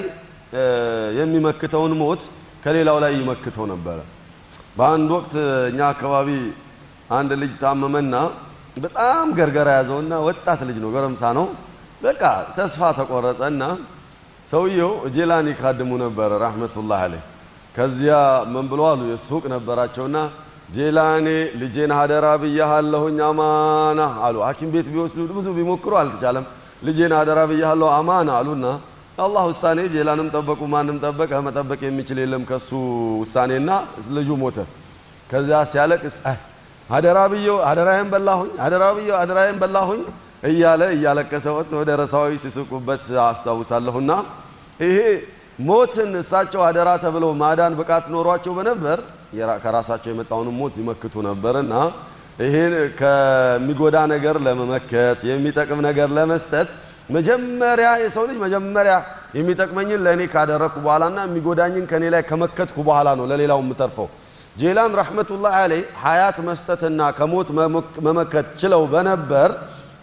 የሚመክተውን 1.18 1.92
ሞት 2.00 2.22
ከሌላው 2.64 2.98
ላይ 3.04 3.12
ይመክተው 3.20 3.64
ነበረ። 3.72 3.98
በአንድ 4.78 5.08
ወቅት 5.16 5.34
እኛ 5.70 5.80
አካባቢ 5.92 6.28
አንድ 7.18 7.30
ልጅ 7.42 7.52
ታመመና 7.62 8.14
በጣም 8.76 9.26
ገርገራ 9.38 9.68
ያዘውና 9.78 10.14
ወጣት 10.26 10.60
ልጅ 10.68 10.78
ነው፣ 10.82 10.88
ጎረምሳ 10.94 11.22
ነው። 11.38 11.46
በቃ 12.02 12.22
ተስፋ 12.56 12.80
ተቆረጠና 12.98 13.62
ሰውየው 14.48 14.92
ጄላኒ 15.14 15.48
ካድሙ 15.60 15.90
ነበረ 16.02 16.30
ረሕመቱላህ 16.42 17.00
አለይህ። 17.06 17.22
ከዚያ 17.74 18.16
ምን 18.52 18.66
ብሎ 18.70 18.80
አሉ 18.90 19.00
የሱቅ 19.10 19.44
ነበራቸውና 19.54 20.16
ጄላኔ 20.74 21.26
ልጄን 21.60 21.92
ሀደራ 21.98 22.26
ብያሃለሁኝ 22.42 23.18
አማና 23.28 24.00
አሉ። 24.26 24.36
ሐኪም 24.48 24.68
ቤት 24.74 24.86
ቢወስዱ 24.92 25.20
ብዙ 25.32 25.46
ቢሞክሩ 25.58 25.92
አልተቻለም። 26.00 26.44
ልጄን 26.86 27.12
ሀደራ 27.18 27.40
ብያሃለሁ 27.50 27.88
አማና 27.98 28.28
አሉና 28.38 28.66
አላህ 29.18 29.42
ውሳኔ 29.50 29.80
ጄላንም 29.94 30.28
ጠበቁ 30.34 30.60
ማንም 30.72 30.96
ጠበቀ፣ 31.04 31.32
መጠበቅ 31.46 31.80
የሚችል 31.86 32.18
የለም 32.22 32.42
ከሱ 32.48 32.70
ውሳኔና 33.22 33.70
ልጁ 34.16 34.28
ሞተ። 34.40 34.56
ከዚያ 35.30 35.58
ሲያለቅስ 35.72 36.16
አደራ 36.88 37.18
ብዬው 37.32 37.56
አደራዬን 37.68 38.08
በላሁኝ 38.12 38.50
አደራ 38.64 38.84
ብዬው 38.96 39.16
አደራዬን 39.20 39.58
በላሁኝ 39.62 40.00
እያለ 40.48 40.82
እያለቀሰ 40.94 41.46
ወጥቶ 41.56 41.72
ወደ 41.80 41.90
ረሳዊ 42.00 42.32
ሲስቁበት 42.42 43.04
አስታውሳለሁና 43.26 44.10
ይሄ 44.80 44.98
ሞትን 45.68 46.10
እሳቸው 46.20 46.62
አደራ 46.68 46.90
ተብለው 47.04 47.30
ማዳን 47.42 47.74
ብቃት 47.80 48.06
ኖሯቸው 48.14 48.52
በነበር 48.58 48.98
ከራሳቸው 49.62 50.10
የመጣውን 50.12 50.48
ሞት 50.58 50.74
ይመክቱ 50.80 51.14
ነበርና 51.28 51.74
ይሄን 52.40 52.74
ከሚጎዳ 53.00 53.96
ነገር 54.12 54.36
ለመመከት 54.46 55.18
የሚጠቅም 55.30 55.80
ነገር 55.88 56.08
ለመስጠት 56.16 56.68
መጀመሪያ 57.10 57.88
የሰው 58.02 58.24
ልጅ 58.28 58.38
መጀመሪያ 58.44 58.94
የሚጠቅመኝን 59.38 60.00
ለእኔ 60.06 60.22
ካደረግኩ 60.34 60.76
በኋላና 60.86 61.18
የሚጎዳኝን 61.26 61.84
ከእኔ 61.90 62.04
ላይ 62.14 62.22
ከመከትኩ 62.30 62.76
በኋላ 62.88 63.08
ነው 63.20 63.26
ለሌላው 63.30 63.60
የምተርፈው። 63.62 64.08
ጄላን 64.56 64.92
ረሕመቱላህ 64.99 65.54
አለይ 65.61 65.80
ሀያት 66.02 66.37
መስጠትና 66.49 67.00
ከሞት 67.18 67.49
መመከት 68.06 68.46
ችለው 68.61 68.82
በነበር 68.92 69.50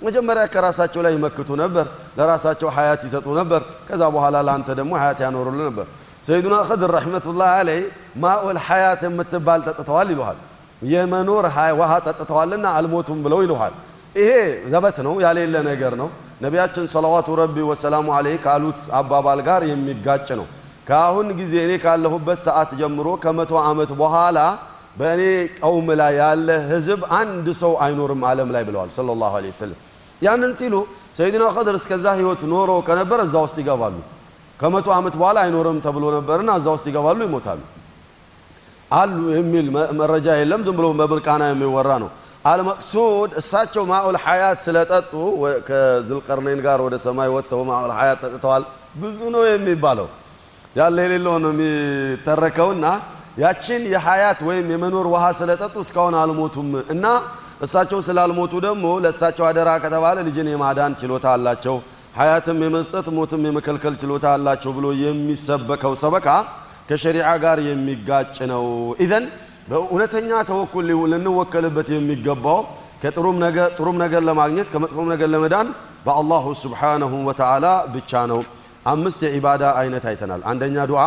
መጀመሪያ 0.05 0.43
ከራሳቸው 0.53 1.01
ላይ 1.05 1.13
ይመክቱ 1.15 1.50
ነበር፣ 1.62 1.86
ለራሳቸው 2.17 2.70
ሀያት 2.75 3.01
ይሰጡ 3.08 3.27
ነበር። 3.39 3.62
ከዛ 3.88 4.01
በኋላ 4.15 4.36
ለአንተ 4.48 4.70
ደግሞ 4.79 4.91
ሀያት 5.01 5.20
ያኖሩልን 5.25 5.63
ነበር። 5.70 5.86
ሰይዱና 6.27 6.55
ኸድር 6.70 6.91
ረሕመቱላህ 6.98 7.50
አለይ 7.60 7.79
ማኡል 8.24 8.58
ሀያት 8.67 9.01
የምትባል 9.08 9.60
ጠጥተዋል 9.67 10.10
ይሉሃል። 10.13 10.39
የመኖር 10.91 11.46
ውሃ 11.79 11.91
ጠጥተዋልና 12.08 12.65
አልሞቱም 12.77 13.20
ብለው 13.25 13.39
ይሉሃል። 13.46 13.74
ይሄ 14.15 14.31
ዘበት 14.74 14.98
ነው፣ 15.08 15.13
ያሌለ 15.25 15.55
ነገር 15.70 15.93
ነው። 16.01 16.10
ነቢያችን 16.41 16.86
ሰለዋቱ 16.93 17.27
ረቢ 17.41 17.55
ወሰላሙ 17.70 18.08
አለይህ 18.17 18.39
ካሉት 18.46 18.79
አባባል 19.00 19.39
ጋር 19.48 19.62
የሚጋጭ 19.72 20.27
ነው። 20.39 20.48
ከአሁን 20.88 21.27
ጊዜ 21.39 21.53
እኔ 21.65 21.71
ካለሁበት 21.83 22.39
ሰዓት 22.45 22.69
ጀምሮ 22.79 23.07
ከመቶ 23.23 23.51
ዓመት 23.65 23.91
በኋላ 24.01 24.38
በእኔ 25.00 25.21
ቀውም 25.59 25.88
ላይ 26.00 26.13
ያለ 26.21 26.47
ህዝብ 26.71 27.01
አንድ 27.19 27.45
ሰው 27.61 27.73
አይኖርም 27.83 28.21
ዓለም 28.29 28.50
ላይ 28.55 28.63
ብለዋል 28.67 28.89
ሰለላሁ 28.97 29.31
ዐለይሂ 29.38 29.51
ወሰለም። 29.55 29.79
ያንን 30.21 30.51
ሲሉ 30.59 30.75
ሰይድና 31.17 31.43
ኸድር 31.55 31.75
እስከዛ 31.79 32.05
ህይወት 32.19 32.41
ኖሮ 32.51 32.71
ከነበር 32.88 33.19
እዛ 33.25 33.35
ውስጥ 33.45 33.57
ይገባሉ። 33.63 33.95
ከመቶ 34.59 34.88
ዓመት 34.97 35.15
በኋላ 35.19 35.38
አይኖርም 35.45 35.77
ተብሎ 35.85 36.03
ነበርና 36.15 36.50
እዛ 36.59 36.67
ውስጥ 36.75 36.85
ይገባሉ፣ 36.91 37.19
ይሞታሉ 37.27 37.61
አሉ 38.91 39.17
የሚል 39.38 39.67
መረጃ 40.01 40.27
የለም። 40.39 40.61
ዝም 40.67 40.75
ብሎ 40.79 40.88
በምርቃና 41.00 41.43
የሚወራ 41.51 41.91
ነው። 42.03 42.09
አልመቅሱድ 42.45 43.31
እሳቸው 43.41 43.83
ማኡል 43.91 44.15
ሀያት 44.23 44.59
ስለጠጡ 44.65 45.13
ከዝልቀርነይን 45.67 46.61
ጋር 46.65 46.79
ወደ 46.85 46.95
ሰማይ 47.05 47.29
ወጥተው 47.35 47.61
ማኡል 47.69 47.91
ሀያት 47.97 48.19
ጠጥተዋል 48.25 48.63
ብዙ 48.95 49.19
ነው 49.35 49.43
የሚባለው 49.50 50.07
ያለ 50.75 50.97
የሌለው 51.05 51.35
ነው 51.43 51.51
የሚተረከውና 51.53 52.85
ያችን 53.41 53.81
የሀያት 53.93 54.39
ወይም 54.47 54.67
የመኖር 54.73 55.05
ውሃ 55.13 55.23
ስለጠጡ 55.39 55.75
እስካሁን 55.85 56.15
አልሞቱም 56.21 56.69
እና 56.93 57.05
እሳቸው 57.65 57.99
ስላልሞቱ 58.07 58.53
ደግሞ 58.65 58.85
ለእሳቸው 59.03 59.45
አደራ 59.49 59.69
ከተባለ 59.83 60.17
ልጅን 60.27 60.47
የማዳን 60.51 60.93
ችሎታ 61.01 61.25
አላቸው፣ 61.35 61.75
ሀያትም 62.17 62.59
የመስጠት 62.65 63.07
ሞትም 63.17 63.43
የመከልከል 63.47 63.93
ችሎታ 64.01 64.25
አላቸው 64.37 64.71
ብሎ 64.77 64.87
የሚሰበከው 65.01 65.93
ሰበካ 66.01 66.27
ከሸሪዓ 66.89 67.27
ጋር 67.43 67.57
የሚጋጭ 67.67 68.37
ነው። 68.51 68.65
ኢዘን 69.03 69.25
በእውነተኛ 69.69 70.31
ተወኩል 70.49 70.87
ልንወከልበት 71.11 71.89
የሚገባው 71.95 72.59
ከጥሩም 73.03 73.37
ነገር 74.03 74.21
ለማግኘት 74.29 74.67
ከመጥፎም 74.73 75.07
ነገር 75.13 75.29
ለመዳን 75.35 75.67
በአላሁ 76.05 76.45
ስብሓነሁ 76.63 77.13
ወተዓላ 77.29 77.65
ብቻ 77.95 78.23
ነው። 78.31 78.41
አምስት 78.87 79.20
የዒባዳ 79.26 79.62
አይነት 79.80 80.04
አይተናል። 80.11 80.42
አንደኛ 80.50 80.76
ዱዓ፣ 80.90 81.02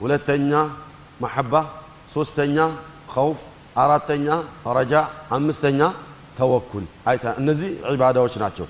ሁለተኛ 0.00 0.52
መሐባ፣ 1.20 1.52
ሶስተኛ 2.14 2.56
ኸውፍ፣ 3.14 3.38
አራተኛ 3.76 4.26
ረጃ፣ 4.76 4.92
አምስተኛ 5.36 5.80
ተወኩል 6.38 6.84
አይተናል። 7.08 7.36
እነዚህ 7.42 7.70
ዒባዳዎች 7.92 8.34
ናቸው። 8.42 8.66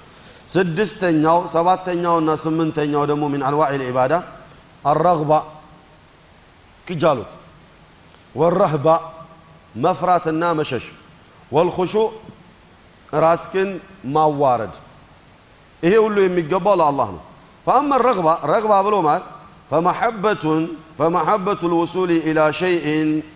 ስድስተኛው 0.49 1.39
ሰባተኛውና 1.53 2.31
ስምንተኛው 2.45 3.03
ደግሞ 3.11 3.25
ሚን 3.33 3.43
አንዋዕ 3.49 3.73
ልዒባዳ 3.81 4.13
አረግባ 4.85 5.33
ክጃሉት፣ 6.87 7.31
ወረህባ 8.35 8.87
መፍራትና 9.77 10.43
መሸሽ፣ 10.59 10.85
ወልኹሹዕ 11.53 12.07
ራስክን 13.17 13.71
ማዋረድ። 14.15 14.75
ይሄ 15.83 15.93
ሁሉ 16.05 16.17
የሚገባው 16.25 16.75
ለአላህ 16.81 17.09
ነው። 17.15 17.23
فأما 17.67 17.95
الرغبة 17.97 18.33
رغبة 18.45 18.77
بلو 18.83 19.01
مال 19.03 19.23
فمحبة 19.71 20.45
فمحبة 20.99 21.61
الوصول 21.63 22.11
إلى 22.29 22.43
شيء 22.53 22.87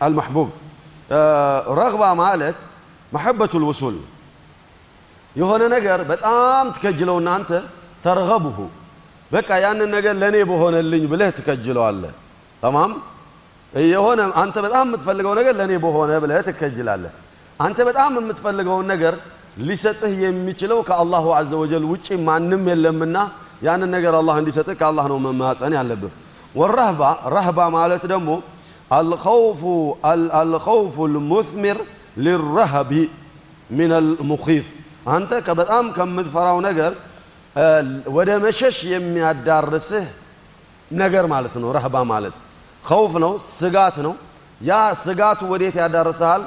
المحبوب 0.02 0.48
آه 1.12 1.58
رغبة 1.74 2.08
مالت 2.14 2.58
محبة 3.12 3.52
الوصول 3.54 3.94
የሆነ 5.36 5.62
ነገር 5.76 5.98
በጣም 6.10 6.64
ትከጅለውና 6.76 7.28
አንተ 7.38 7.50
ተርገቡሁ 8.04 8.58
በቃ 9.30 9.48
ያንን 9.64 9.88
ነገር 9.96 10.14
ለእኔ 10.22 10.36
በሆነልኝ 10.50 11.04
ብለህ 11.12 11.30
ትከጅለዋለህ። 11.38 12.12
ተማም 12.62 12.92
የሆነ 13.92 14.20
አንተ 14.42 14.56
በጣም 14.66 14.84
የምትፈልገው 14.88 15.32
ነገር 15.40 15.54
ለእኔ 15.60 15.72
በሆነ 15.84 16.10
ብለህ 16.24 16.40
ትከጅላለህ። 16.48 17.12
አንተ 17.60 17.78
በጣም 17.88 18.12
የምትፈልገውን 18.20 18.86
ነገር 18.92 19.14
ሊሰጥህ 19.68 20.12
የሚችለው 20.26 20.78
ከአላሁ 20.88 21.24
አዘ 21.38 21.52
ወጀል 21.62 21.84
ውጪ 21.92 22.06
ማንም 22.28 22.62
የለምና 22.72 23.16
ያንን 23.61 23.89
ነገር 23.95 24.13
አላህ 24.19 24.35
እንዲሰጥህ 24.41 24.75
ከአላህ 24.79 25.05
ነው 25.11 25.17
መማፀን 25.25 25.73
ያለብህ። 25.77 26.13
ወረህባ 26.55 27.01
ረህባ 27.35 27.59
ማለት 27.75 28.03
ደግሞ 28.13 28.29
አልኸውፉ 30.39 30.97
ልሙስሚር 31.13 31.77
ሊረህቢ 32.25 32.91
ሚን 33.69 33.91
አልሙኺፍ 33.97 34.67
አንተ 35.07 35.31
በጣም 35.59 35.85
ከምትፈራው 35.97 36.57
ነገር 36.67 36.91
ወደ 38.17 38.29
መሸሽ 38.45 38.77
የሚያዳርስህ 38.93 40.05
ነገር 40.91 41.25
ማለት 41.33 41.53
ነው። 41.61 41.69
ረህባ 41.77 41.95
ማለት 42.11 42.35
ኸውፍ 42.83 43.13
ነው፣ 43.23 43.31
ስጋት 43.51 43.97
ነው። 44.05 44.13
ያ 44.61 44.71
ስጋቱ 45.03 45.39
ወዴት 45.51 45.75
ያዳርሰሃል? 45.81 46.43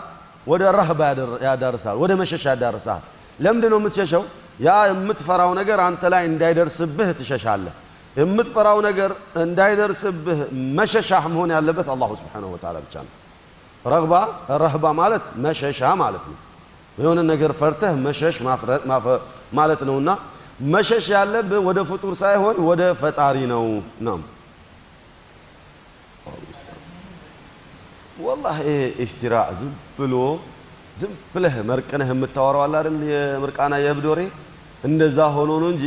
ወደ 0.46 0.62
ረህባ 0.78 1.00
ያዳርሰሃል፣ 1.46 1.96
ወደ 2.02 2.12
መሸሽ 2.20 2.42
ያዳርሰሃል። 2.50 3.02
ለምንድን 3.38 3.70
ነው 3.72 3.78
የምትሸሸው? 3.80 4.22
ያ 4.60 4.70
የምትፈራው 4.90 5.50
ነገር 5.60 5.78
አንተ 5.84 6.02
ላይ 6.12 6.22
እንዳይደርስብህ 6.30 7.08
ትሸሻለህ። 7.20 7.74
የምትፈራው 8.16 8.78
ነገር 8.88 9.10
እንዳይደርስብህ 9.44 10.38
መሸሻህ 10.78 11.24
መሆን 11.32 11.50
ያለበት 11.56 11.88
አላሁ 11.94 12.10
ስብሓነሁ 12.20 12.48
ወተዓላ 12.54 12.76
ብቻ 12.86 12.94
ነው። 13.06 13.12
ረግባ 13.84 14.14
ረህባ 14.62 14.84
ማለት 15.00 15.24
መሸሻ 15.44 15.80
ማለት 16.02 16.24
ነው። 16.30 16.38
የሆነ 16.98 17.20
ነገር 17.30 17.50
ፈርተህ 17.60 17.94
መሸሽ 18.06 18.36
ማለት 19.58 19.80
ነውና 19.88 20.10
መሸሽ 20.72 21.06
ያለብህ 21.14 21.60
ወደ 21.68 21.78
ፍጡር 21.90 22.14
ሳይሆን 22.22 22.56
ወደ 22.68 22.82
ፈጣሪ 23.00 23.36
ነው 23.52 23.64
ነው 24.06 24.18
ወላሂ 28.20 28.58
ይሄ 28.66 28.72
ኢፍቲራ 29.04 29.34
ዝም 29.58 29.70
ብሎ 29.98 30.14
ዝም 31.00 31.12
ብለህ 31.32 31.54
መርቅነህ 31.68 32.08
የምታወራው 32.12 32.62
አለ 32.64 32.74
አይደል? 32.80 32.96
የምርቃና 33.10 33.74
የእብድ 33.84 34.06
ወሬ 34.10 34.20
እንደዛ 34.84 35.18
ሆኖ 35.34 35.50
ነው 35.62 35.68
እንጂ 35.74 35.84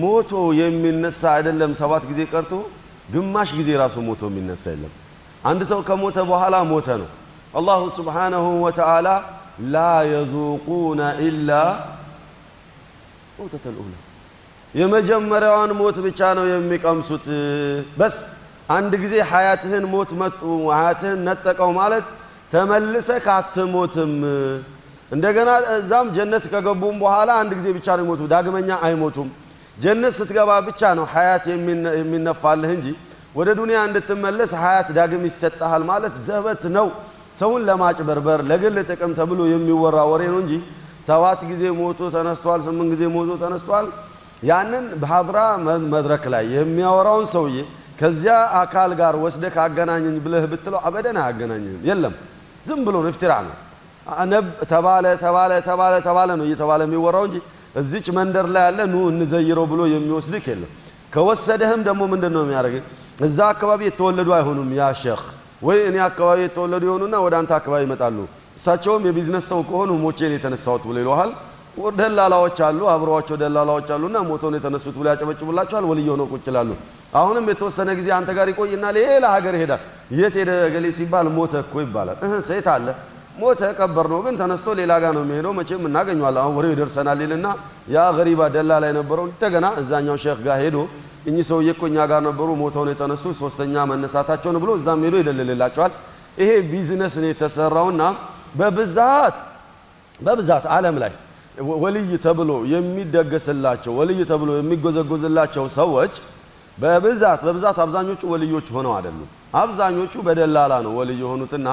ሞቶ 0.00 0.30
የሚነሳ 0.60 1.22
አይደለም። 1.36 1.72
ሰባት 1.80 2.04
ጊዜ 2.10 2.20
ቀርቶ 2.32 2.52
ግማሽ 3.14 3.50
ጊዜ 3.58 3.70
ራሱ 3.82 3.96
ሞቶ 4.06 4.22
የሚነሳ 4.30 4.64
የለም። 4.74 4.92
አንድ 5.44 5.62
ሰው 5.70 5.80
ከሞተ 5.88 6.16
በኋላ 6.30 6.54
ሞተ 6.70 6.88
ነው። 7.02 7.10
አላሁ 7.54 7.82
ስብሓነሁ 7.96 8.46
ወተዓላ 8.64 9.08
ላ 9.72 9.76
የዙቁነ 10.12 11.00
ኢላ 11.26 11.50
ሞተተል 13.38 13.76
ኡላ 13.82 13.94
የመጀመሪያዋን 14.74 15.72
ሞት 15.80 15.96
ብቻ 16.06 16.20
ነው 16.38 16.44
የሚቀምሱት። 16.50 17.26
በስ 17.98 18.16
አንድ 18.68 18.92
ጊዜ 19.02 19.14
ሀያትህን 19.30 19.84
ሞት 19.92 20.10
መጡ 20.20 20.40
ሀያትህን 20.72 21.20
ነጠቀው 21.28 21.70
ማለት 21.80 22.06
ተመልሰህ 22.52 23.26
አትሞትም። 23.34 24.12
እንደገና 25.14 25.50
እዛም 25.76 26.06
ጀነት 26.16 26.44
ከገቡም 26.52 26.96
በኋላ 27.02 27.30
አንድ 27.40 27.52
ጊዜ 27.58 27.66
ብቻ 27.76 27.86
ነው 27.98 28.04
ይሞቱ፣ 28.06 28.20
ዳግመኛ 28.32 28.70
አይሞቱም። 28.86 29.28
ጀነት 29.76 30.12
ስትገባ 30.18 30.50
ብቻ 30.68 30.82
ነው 30.98 31.04
ሀያት 31.12 31.44
የሚነፋልህ 32.00 32.70
እንጂ 32.76 32.86
ወደ 33.38 33.48
ዱንያ 33.58 33.78
እንድትመለስ 33.88 34.50
ሀያት 34.62 34.88
ዳግም 34.98 35.22
ይሰጠሃል 35.28 35.82
ማለት 35.90 36.14
ዘበት 36.26 36.62
ነው። 36.76 36.88
ሰውን 37.40 37.62
ለማጭበርበር 37.68 38.40
ለግል 38.50 38.76
ጥቅም 38.90 39.12
ተብሎ 39.18 39.40
የሚወራ 39.52 39.98
ወሬ 40.10 40.22
ነው 40.32 40.40
እንጂ 40.42 40.52
ሰባት 41.08 41.40
ጊዜ 41.50 41.62
ሞቶ 41.78 42.00
ተነስቷል፣ 42.14 42.60
ስምንት 42.66 42.90
ጊዜ 42.92 43.02
ሞቶ 43.14 43.30
ተነስቷል። 43.42 43.86
ያንን 44.42 44.84
በሀድራ 45.02 45.38
መድረክ 45.92 46.24
ላይ 46.34 46.44
የሚያወራውን 46.56 47.26
ሰውዬ 47.34 47.56
ከዚያ 48.00 48.32
አካል 48.60 48.90
ጋር 49.00 49.14
ወስደ 49.24 49.44
ካገናኘኝ 49.56 50.16
ብለህ 50.24 50.44
ብትለው 50.52 50.80
አበደን 50.86 51.18
አያገናኝህም። 51.22 51.82
የለም 51.88 52.14
ዝም 52.66 52.80
ብሎ 52.86 52.96
ነው፣ 53.04 53.10
ኢፍቲራ 53.12 53.32
ነው። 53.46 53.54
ተባለ 54.68 55.04
ተባለ 55.22 55.52
ተባለ 55.66 55.92
ተባለ 56.06 56.30
ነው 56.38 56.44
እየተባለ 56.48 56.80
የሚወራው 56.86 57.24
እንጂ 57.28 57.36
እዚች 57.74 58.06
መንደር 58.16 58.46
ላይ 58.54 58.64
ያለ 58.68 58.80
ኑ 58.90 58.96
እንዘይረው 59.12 59.66
ብሎ 59.72 59.80
የሚወስድክ 59.92 60.44
የለም። 60.52 60.70
ከወሰደህም 61.14 61.80
ደግሞ 61.88 62.02
ምንድን 62.12 62.32
ነው 62.36 62.42
የሚያደርግ? 62.44 62.74
እዛ 63.20 63.38
አካባቢ 63.52 63.80
የተወለዱ 63.88 64.28
አይሆኑም። 64.38 64.68
ያ 64.78 64.84
ሼክ 65.02 65.22
ወይ 65.62 65.78
እኔ 65.88 65.96
አካባቢ 66.08 66.38
የተወለዱ 66.44 66.82
የሆኑና 66.88 67.14
ወደ 67.24 67.34
አንተ 67.40 67.52
አካባቢ 67.58 67.80
ይመጣሉ። 67.86 68.16
እሳቸውም 68.56 69.02
የቢዝነስ 69.08 69.44
ሰው 69.52 69.60
ከሆኑ 69.68 69.90
ሞቼን 70.04 70.32
የተነሳሁት 70.36 70.82
ብሎ 70.88 70.96
ይለሃል። 71.02 71.30
ደላላዎች 71.98 72.58
አሉ፣ 72.66 72.80
አብረዋቸው 72.92 73.36
ደላላዎች 73.40 73.88
አሉና 73.94 74.16
ሞተውን 74.28 74.54
የተነሱት 74.58 74.94
ብሎ 74.98 75.06
ያጨበጭቡላቸዋል። 75.12 75.84
ወልይ 75.90 76.08
ሆነው 76.12 76.26
ቁጭ 76.32 76.44
ይላሉ። 76.50 76.70
አሁንም 77.14 77.44
የተወሰነ 77.52 77.88
ጊዜ 77.98 78.08
አንተ 78.18 78.30
ጋር 78.38 78.46
ይቆይና 78.52 78.84
ሌላ 78.96 79.24
ሀገር 79.36 79.54
ይሄዳል። 79.58 79.82
የት 80.18 80.34
ሄደ 80.40 80.50
ገሌ 80.74 80.86
ሲባል 80.98 81.26
ሞተ 81.36 81.54
እኮ 81.64 81.74
ይባላል። 81.84 82.16
ሴት 82.48 82.68
አለ 82.74 82.86
ሞተ 83.34 83.60
ቀበር 83.78 84.06
ነው 84.12 84.20
ግን 84.24 84.34
ተነስቶ 84.40 84.68
ሌላ 84.80 84.92
ጋር 85.02 85.12
ነው 85.16 85.22
የሚሄደው። 85.24 85.52
መቼም 85.58 85.82
እናገኘዋለን። 85.88 86.40
አሁን 86.42 86.54
ወሬው 86.58 86.72
ይደርሰናል 86.74 87.18
ይልና 87.24 87.46
ያ 87.94 88.04
ገሪባ 88.18 88.40
ደላላ 88.54 88.84
የነበረው 88.90 89.24
እንደገና 89.28 89.66
እዛኛው 89.80 90.16
ሼክ 90.24 90.38
ጋር 90.46 90.56
ሄዶ 90.62 90.76
እኚህ 91.28 91.44
ሰውዬ 91.50 91.68
እኮ 91.74 91.82
እኛ 91.90 91.98
ጋር 92.10 92.20
ነበሩ 92.28 92.48
ሞተውን 92.62 92.88
የተነሱ 92.92 93.24
ሶስተኛ 93.40 93.74
መነሳታቸውን 93.90 94.56
ብሎ 94.62 94.70
እዛም 94.78 95.02
ሄዶ 95.06 95.14
ይደልልላቸዋል። 95.22 95.92
ይሄ 96.38 96.50
ቢዝነስ 96.70 97.14
ነው 97.22 97.28
የተሰራውና 97.30 98.02
በብዛት 98.60 99.38
በብዛት 100.20 100.64
ዓለም 100.74 100.96
ላይ 101.02 101.12
ወልይ 101.82 102.10
ተብሎ 102.24 102.50
የሚደገስላቸው 102.72 103.92
ወልይ 103.98 104.20
ተብሎ 104.30 104.50
የሚጎዘጎዝላቸው 104.58 105.64
ሰዎች 105.76 106.14
በብዛት 106.78 107.40
በብዛት 107.46 107.76
አብዛኞቹ 107.84 108.20
ወልዮች 108.32 108.68
ሆነው 108.76 108.92
አይደሉም። 108.96 109.28
አብዛኞቹ 109.60 110.12
በደላላ 110.26 110.72
ነው 110.86 110.92
ወልይ 110.98 111.18
የሆኑትና 111.22 111.66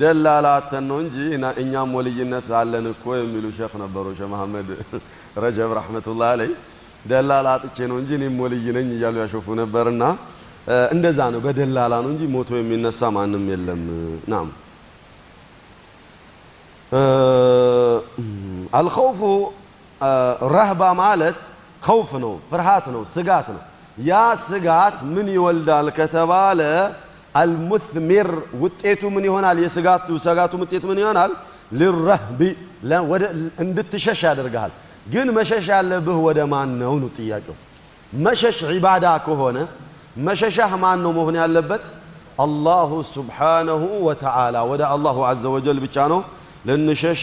ደላላ 0.00 0.46
አተን 0.58 0.84
ነው 0.90 0.98
እንጂ 1.04 1.16
እኛም 1.62 1.90
ወልይነት 1.98 2.48
አለን 2.60 2.86
እኮ 2.92 3.04
የሚሉ 3.18 3.44
ሼክ 3.58 3.72
ነበሩ። 3.82 4.06
ሼህ 4.18 4.28
መሐመድ 4.32 4.68
ረጀብ 5.44 5.70
ረሕመቱላህ 5.78 6.28
አለይ 6.34 6.50
ደላላ 7.10 7.48
አጥቼ 7.56 7.76
ነው 7.90 7.96
እንጂ 8.00 8.10
እኔም 8.18 8.36
ወልይ 8.42 8.66
ነኝ 8.76 8.88
እያሉ 8.96 9.16
ያሾፉ 9.22 9.46
ነበርና 9.60 10.02
እንደዛ 10.94 11.18
ነው። 11.34 11.40
በደላላ 11.44 11.94
ነው 12.04 12.10
እንጂ 12.14 12.22
ሞቶ 12.34 12.50
የሚነሳ 12.60 13.00
ማንም 13.16 13.44
የለም። 13.52 13.82
ናም 14.32 14.48
አልኸውፉ 18.78 19.20
ረህባ 20.54 20.82
ማለት 21.00 21.40
ኸውፍ 21.82 22.10
ነው፣ 22.24 22.34
ፍርሃት 22.50 22.86
ነው፣ 22.94 23.02
ስጋት 23.14 23.48
ነው። 23.54 23.62
ያ 24.02 24.12
ስጋት 24.46 24.96
ምን 25.14 25.26
ይወልዳል 25.36 25.86
ከተባለ 25.98 26.60
አልሙትሚር 27.34 28.28
ውጤቱ 28.62 29.02
ምን 29.14 29.24
ይሆናል? 29.28 29.56
የስጋቱ 29.64 30.08
ሰጋቱ 30.26 30.52
ውጤት 30.62 30.84
ምን 30.90 30.98
ይሆናል? 31.02 31.32
ልረህቢ 31.72 32.40
እንድትሸሽ 33.62 34.20
ያደርግሃል። 34.28 34.72
ግን 35.12 35.28
መሸሽ 35.36 35.64
ያለብህ 35.72 36.18
ወደ 36.26 36.38
ማን 36.52 36.70
ነው 36.80 36.94
ነው 37.02 37.10
ጥያቄው። 37.18 37.56
መሸሽ 38.12 38.58
ዒባዳ 38.72 39.06
ከሆነ 39.26 39.58
መሸሻህ 40.18 40.72
ማን 40.82 40.98
ነው 41.04 41.10
መሆን 41.18 41.36
ያለበት? 41.42 41.84
አላሁ 42.38 42.90
ስብሓነሁ 43.14 43.82
ወተዓላ 44.06 44.56
ወደ 44.70 44.82
አላሁ 44.94 45.16
ዐዘ 45.28 45.44
ወጀል 45.54 45.78
ብቻ 45.84 45.96
ነው 46.12 46.20
ልንሸሽ 46.68 47.20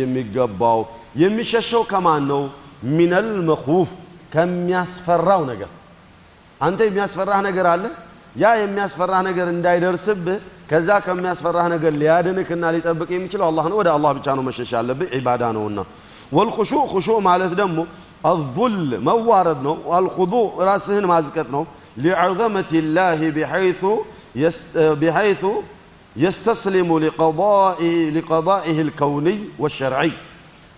የሚገባው። 0.00 0.80
የሚሸሸው 1.22 1.82
ከማን 1.90 2.22
ነው? 2.30 2.42
ሚነል 2.90 3.28
መኹፍ 3.48 3.88
ከሚያስፈራው 4.34 5.42
ነገር። 5.50 5.70
አንተ 6.60 6.80
የሚያስፈራህ 6.88 7.40
ነገር 7.48 7.66
አለ። 7.72 7.84
ያ 8.35 8.47
የሚያስፈራህ 8.59 9.21
ነገር 9.27 9.47
እንዳይደርስብህ 9.53 10.39
ከዛ 10.69 10.89
ከሚያስፈራህ 11.05 11.67
ነገር 11.73 11.91
ሊያድንክና 12.01 12.63
ሊጠብቅ 12.75 13.09
የሚችለው 13.15 13.45
አላህ 13.49 13.65
ነው። 13.71 13.77
ወደ 13.81 13.89
አላህ 13.95 14.11
ብቻ 14.17 14.27
ነው 14.37 14.43
መሸሽ 14.47 14.69
ያለብህ 14.77 15.09
ዒባዳ 15.17 15.43
ነውና። 15.57 15.79
ወልኹሹዕ 16.31 16.81
ኹሹዕ 16.93 17.17
ማለት 17.27 17.53
ደግሞ 17.61 17.77
አዙል 18.25 18.77
መዋረድ 19.07 19.59
ነው። 19.67 19.75
አልኹዱዕ 19.97 20.45
ራስህን 20.69 21.05
ማዝቀጥ 21.11 21.47
ነው። 21.55 21.63
ሊዐዘመት 21.97 22.71
ላህ 22.95 23.19
ቢሐይቱ 24.99 25.43
የስተስሊሙ 26.15 26.89
ሊቀዳኢህ 28.15 28.77
ልከውንይ 28.87 29.39
ወሸርዒይ። 29.59 30.11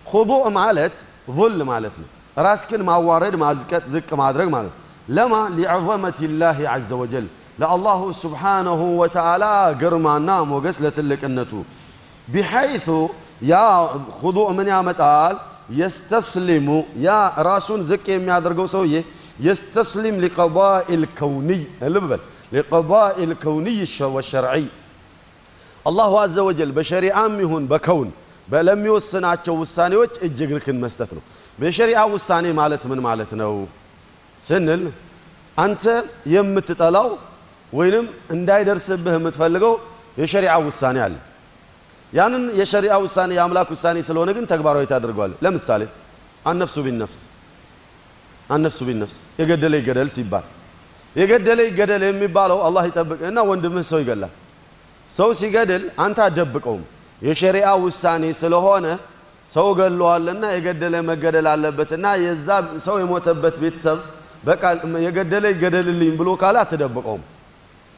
ኹዱዕ 0.06 0.42
ማለት 0.52 0.94
ዙል 1.36 1.58
ማለት 1.70 1.94
ነው። 2.02 2.08
ራስክን 2.38 2.82
ማዋረድ 2.88 3.34
ማዝቀጥ፣ 3.42 3.84
ዝቅ 3.94 4.08
ማድረግ 4.22 4.48
ማለት 4.54 4.72
ነው። 4.72 4.78
ለማ 5.08 5.34
ሊዐዘመት 5.56 6.18
ላህ 6.40 6.58
ዐዘ 6.72 6.90
ወጀል 7.02 7.26
ለአላሁ 7.60 8.00
ስብሓነሁ 8.22 8.80
ወተዓላ 9.00 9.44
ግርማና 9.80 10.28
ሞገስ 10.50 10.76
ለትልቅነቱ 10.84 11.52
ቢሐይቱ 12.28 12.88
ያ 13.50 13.54
ኹዱዕ 14.20 14.48
ምን 14.58 14.68
ያመጣል? 14.74 15.36
የስተስሊሙ 15.80 16.68
ያ 16.98 17.10
ራሱን 17.48 17.80
ዝቅ 17.90 18.04
የሚያደርገው 18.12 18.66
ሰውዬ 18.74 18.94
የስተስሊም 19.46 20.16
ሊቀዳኢ 20.24 20.88
ልከውንይ 21.02 21.60
ልብ 21.94 22.04
በል 22.10 22.22
ሊቀዳኢ 22.54 23.18
ልከውንይ 23.30 23.78
ወሸርዒይ 24.16 24.64
አላሁ 25.84 26.12
አዘ 26.22 26.36
ወጀል 26.48 26.70
በሸሪዓም 26.76 27.34
ይሁን 27.44 27.64
በከውን 27.72 28.08
ለሚወስናቸው 28.58 29.54
ውሳኔዎች 29.62 30.12
እጅ 30.26 30.38
እግርክን 30.46 30.78
መስጠት 30.84 31.10
ነው። 31.16 31.22
በሸሪዓ 31.58 32.00
ውሳኔ 32.14 32.46
ማለት 32.60 32.82
ምን 32.90 33.00
ማለት 33.06 33.30
ነው 33.40 33.52
ስንል 34.42 34.82
አንተ 35.56 35.84
የምትጠላው 36.34 37.08
ወይንም 37.73 38.05
እንዳይደርስብህ 38.35 39.13
የምትፈልገው 39.17 39.73
የሸሪዓ 40.17 40.53
ውሳኔ 40.65 40.97
አለ። 41.05 41.15
ያንን 42.13 42.43
የሸሪዓ 42.59 42.95
ውሳኔ 43.03 43.31
የአምላክ 43.37 43.69
ውሳኔ 43.75 43.97
ስለሆነ 44.07 44.29
ግን 44.37 44.45
ተግባራዊ 44.51 44.83
ታደርገዋለህ። 44.91 45.37
ለምሳሌ 45.45 45.81
አነፍሱ 46.45 46.75
ቢነፍስ 46.85 47.17
አነፍሱ 48.49 48.79
ቢነፍስ 48.87 49.15
የገደለ 49.39 49.73
ይገደል 49.81 50.09
ሲባል 50.15 50.45
የገደለ 51.15 51.59
ይገደል 51.69 52.03
የሚባለው 52.05 52.59
አላህ 52.67 52.83
ይጠብቅ 52.89 53.19
እና 53.29 53.39
ወንድምህ 53.49 53.85
ሰው 53.91 53.99
ይገላል። 54.03 54.33
ሰው 55.11 55.29
ሲገድል 55.39 55.83
አንተ 56.05 56.17
አትደብቀውም። 56.25 56.83
የሸሪዓ 57.21 57.67
ውሳኔ 57.83 58.23
ስለሆነ 58.39 58.85
ሰው 59.51 59.67
ገለዋልና 59.79 60.43
የገደለ 60.55 60.95
መገደል 61.09 61.47
አለበትና 61.51 62.05
የዛ 62.23 62.47
ሰው 62.85 62.95
የሞተበት 63.01 63.55
ቤተሰብ 63.63 63.99
በቃ 64.43 64.63
የገደለ 65.05 65.45
ይገደልልኝ 65.53 66.11
ብሎ 66.19 66.29
ካለ 66.41 66.55
አትደብቀውም። 66.63 67.23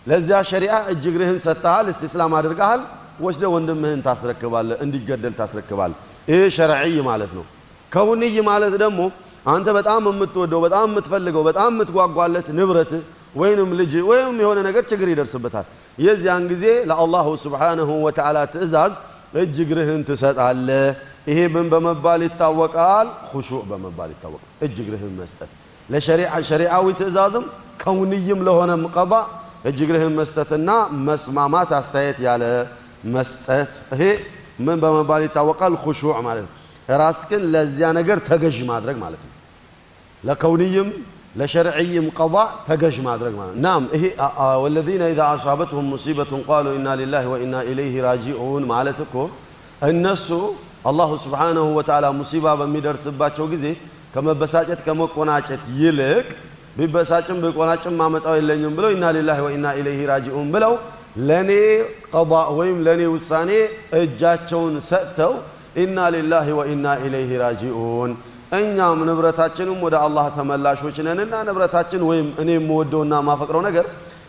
ለዚያ 0.06 0.38
ሸሪዓ 0.50 0.74
እጅ 0.92 1.04
እግርህን 1.10 1.38
ሰጥተሃል፣ 1.44 1.86
እስቲስላም 1.92 2.32
አድርገሃል። 2.38 2.80
ወስደ 3.20 3.42
ወንድምህን 3.54 4.00
ታስረክባለህ፣ 4.06 4.76
እንዲገደል 4.84 5.34
ታስረክባለህ። 5.40 5.98
ይህ 6.28 6.42
ሸርዒይ 6.56 6.96
ማለት 7.10 7.32
ነው። 7.38 7.44
ከውንይ 7.92 8.36
ማለት 8.50 8.74
ደግሞ 8.82 9.00
አንተ 9.46 9.68
በጣም 9.78 10.02
የምትወደው 10.10 10.60
በጣም 10.66 10.86
የምትፈልገው 10.90 11.42
በጣም 11.48 11.70
የምትጓጓለት 11.74 12.48
ንብረትህ 12.58 13.02
ወይንም 13.34 13.70
ልጅ 13.80 13.92
ወይም 14.10 14.36
የሆነ 14.42 14.58
ነገር 14.68 14.82
ችግር 14.90 15.08
ይደርስበታል። 15.12 15.66
የዚያን 15.98 16.44
ጊዜ 16.52 16.64
ለአላሁ 16.88 17.26
ስብሓነሁ 17.44 17.90
ወተዓላ 18.06 18.38
ትእዛዝ 18.52 18.92
እጅ 19.34 19.56
እግርህን 19.64 20.02
ትሰጣለህ። 20.08 20.86
ይሄ 21.28 21.38
ምን 21.54 21.66
በመባል 21.72 22.20
ይታወቃል? 22.26 23.06
ሁሹዕ 23.30 23.60
በመባል 23.70 24.10
ይታወቃል። 24.14 24.48
እጅ 24.64 24.76
እግርህን 24.84 25.14
መስጠት 25.20 25.50
ለሸሪዓዊ 25.88 26.86
ትእዛዝም 27.00 27.44
ከውንይም 27.82 28.40
ለሆነም 28.46 28.82
ቀዳ 28.96 29.12
እጅ 29.68 29.78
እግርህን 29.84 30.14
መስጠትና 30.20 30.68
መስማማት 31.06 31.70
አስተያየት 31.78 32.18
ያለ 32.26 32.44
መስጠት 33.14 33.72
ይሄ 33.92 34.02
ምን 34.64 34.76
በመባል 34.82 35.20
ይታወቃል? 35.26 35.72
ኩሹዕ 35.84 36.14
ማለት 36.26 36.44
ነው። 36.46 36.52
ራስህን 37.00 37.42
ለዚያ 37.54 37.86
ነገር 37.98 38.18
ተገዥ 38.28 38.56
ማድረግ 38.70 38.96
ማለት 39.04 39.22
ነው። 39.26 39.32
ለከውንይም 40.22 40.88
ለሸርዕይም 41.38 42.06
ቀዷ 42.18 42.34
ተገዥ 42.68 42.96
ማድረግ 43.06 43.34
ማለት 43.38 43.54
ነው። 43.54 43.62
ናም 43.66 43.82
ይሄ 43.94 44.04
ወለዚነ 44.62 45.02
ኢዛ 45.12 45.20
አሳበትሁም 45.32 45.86
ሙሲበቱን 45.92 46.42
ቃሉ 46.48 46.66
ኢና 46.76 46.88
ሊላሂ 47.00 47.24
ወኢና 47.32 47.54
ኢለይሂ 47.70 47.94
ራጂዑን 48.06 48.64
ማለት 48.72 48.98
እኮ 49.06 49.14
እነሱ 49.90 50.28
አላሁ 50.90 51.10
ስብሓነሁ 51.24 51.66
ወተዓላ 51.78 52.06
ሙሲባ 52.20 52.46
በሚደርስባቸው 52.60 53.46
ጊዜ 53.52 53.64
ከመበሳጨት 54.14 54.80
ከመቆናጨት 54.86 55.62
ይልቅ 55.80 56.26
ቢበሳጭም 56.76 57.38
ቢቆናጭም 57.44 57.94
ማመጣው 58.00 58.34
የለኝም 58.38 58.74
ብለው 58.78 58.90
ኢና 58.94 59.04
ሊላሂ 59.16 59.38
ወኢና 59.46 59.66
ኢለይሂ 59.78 60.00
ራጂዑን 60.12 60.48
ብለው 60.54 60.74
ለእኔ 61.28 61.50
ቀዷ 62.12 62.30
ወይም 62.58 62.76
ለእኔ 62.86 63.02
ውሳኔ 63.14 63.50
እጃቸውን 63.98 64.76
ሰጥተው 64.90 65.32
ኢና 65.82 65.98
ሊላሂ 66.14 66.48
ወኢና 66.60 66.86
ኢለይሂ 67.04 67.30
ራጂዑን 67.44 68.12
እኛም 68.58 68.98
ንብረታችንም 69.08 69.78
ወደ 69.86 69.94
አላህ 70.06 70.26
ተመላሾች 70.36 70.96
ነንና 71.06 71.34
ንብረታችን 71.48 72.02
ወይም 72.08 72.26
እኔ 72.42 72.48
የምወደውና 72.56 73.12
የማፈቅረው 73.20 73.62
ነገር 73.68 73.86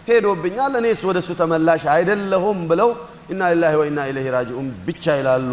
ሄዶብኛል፣ 0.07 0.73
እኔስ 0.79 1.01
ወደ 1.07 1.17
እሱ 1.23 1.31
ተመላሽ 1.41 1.83
አይደለሁም 1.93 2.59
ብለው 2.69 2.89
ኢና 3.31 3.41
ሊላሂ 3.53 3.73
ወኢና 3.81 3.99
ኢለይሂ 4.09 4.27
ራጂዑን 4.37 4.67
ብቻ 4.87 5.15
ይላሉ። 5.19 5.49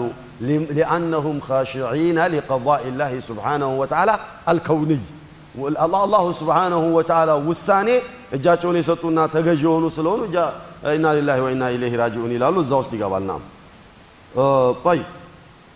ሊአነሁም 0.77 1.39
ካሽዒነ 1.47 2.19
ሊቀዳኢ 2.35 2.85
ላሂ 3.01 3.15
ስብሓነሁ 3.29 3.71
ወተዓላ 3.83 4.11
አልከውንይ 4.51 5.03
አላሁ 5.85 6.25
ስብሓነሁ 6.41 6.83
ወተዓላ 6.97 7.31
ውሳኔ 7.49 7.89
እጃቸውን 8.37 8.77
የሰጡና 8.81 9.19
ተገዥ 9.35 9.61
የሆኑ 9.67 9.85
ስለሆኑ 9.97 10.21
ኢና 10.91 11.07
ሊላሂ 11.17 11.39
ወኢና 11.47 11.63
ኢለይሂ 11.75 11.93
ራጂዑን 12.03 12.33
ይላሉ። 12.37 12.57
እዛ 12.65 12.73
ውስጥ 12.81 12.93
ይገባል። 12.97 13.25
ናም 13.31 13.43
ጠይብ 14.85 15.07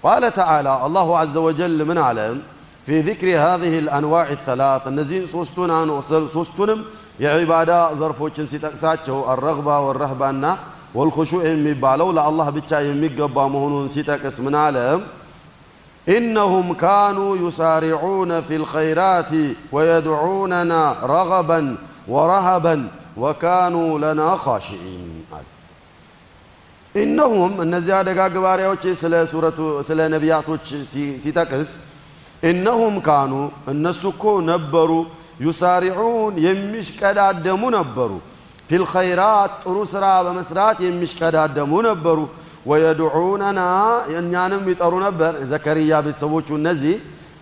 ቃለ 0.02 0.24
ተዓላ 0.38 0.68
አላሁ 0.86 1.08
ዐዘ 1.20 1.34
ወጀል 1.46 1.78
ምን 1.88 1.98
አለ 2.06 2.18
ፊ 2.86 2.98
ዚክሪ 3.06 3.28
ሃዚሂ 3.42 3.74
ልአንዋዕ 3.86 4.30
ተላት 4.46 4.84
እነዚህን 4.90 5.26
ሶስቱንም 6.34 6.80
የዒባዳ 7.24 7.70
ዘርፎችን 8.00 8.46
ሲጠቅሳቸው 8.52 9.18
አረግባ 9.32 9.68
ወረህባና 9.86 10.44
ወልኹሹዕ 10.98 11.42
የሚባለው 11.48 12.08
ለአላህ 12.16 12.48
ብቻ 12.56 12.70
የሚገባ 12.86 13.36
መሆኑን 13.54 13.86
ሲጠቅስ 13.94 14.36
ምን 14.46 14.56
አለ 14.62 14.76
ኢነሁም 16.08 16.68
ካኑ 16.82 17.18
ዩሳሪዑነ 17.44 18.30
ፊ 18.46 18.58
ልኸይራት 18.62 19.30
ወየድዑነና 19.74 20.72
ረገበን 21.12 21.66
ወረሃበን 22.14 22.82
ወካኑ 23.22 23.74
ለና 24.02 24.20
ኻሽዒን 24.44 25.04
አለ 25.36 25.44
ኢነሁም 26.94 27.52
እነዚያ 27.64 27.96
ደጋግ 28.08 28.34
ባሪያዎች 28.44 28.84
ስለ 29.88 30.00
ነቢያቶች 30.14 30.66
ሲጠቅስ 31.24 31.70
ኢነሁም 32.42 32.96
ካኑ 33.06 33.32
እነሱ 33.72 34.02
እኮ 34.14 34.24
ነበሩ 34.52 34.90
ዩሳሪዑን 35.46 36.34
የሚሽቀዳደሙ 36.46 37.62
ነበሩ 37.78 38.10
ፊል 38.68 38.84
ኸይራት 38.92 39.52
ጥሩ 39.64 39.76
ሥራ 39.92 40.04
በመስራት 40.26 40.76
የሚሽቀዳደሙ 40.86 41.72
ነበሩ 41.88 42.18
ወየድዑነና 42.65 43.59
እኛንም 44.13 44.63
ይጠሩ 44.71 44.93
ነበር። 45.05 45.33
ዘከርያ 45.51 45.91
ቤተሰቦቹ 46.05 46.47
እነዚህ 46.59 46.95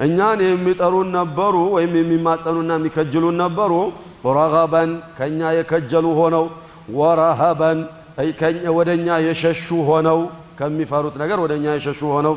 እኛን 0.06 0.40
የሚጠሩን 0.46 1.08
ነበሩ 1.18 1.56
ወይም 1.76 1.94
የሚማጸኑና 2.00 2.72
የሚከጅሉን 2.80 3.38
ነበሩ። 3.44 3.72
ረገበን 4.38 4.90
ከእኛ 5.18 5.42
የከጀሉ 5.58 6.06
ሆነው 6.20 6.46
ወረሀበን 6.98 7.80
ወደ 8.78 8.90
እኛ 8.98 9.08
የሸሹ 9.26 9.68
ሆነው 9.90 10.20
ከሚፈሩት 10.60 11.16
ነገር 11.22 11.38
ወደ 11.44 11.54
እኛ 11.60 11.66
የሸሹ 11.76 12.00
ሆነው። 12.16 12.36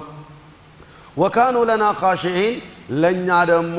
ወካኑ 1.16 1.56
ለና 1.68 1.84
ካሽዒን 2.00 2.54
ለእኛ 3.02 3.28
ደግሞ 3.52 3.78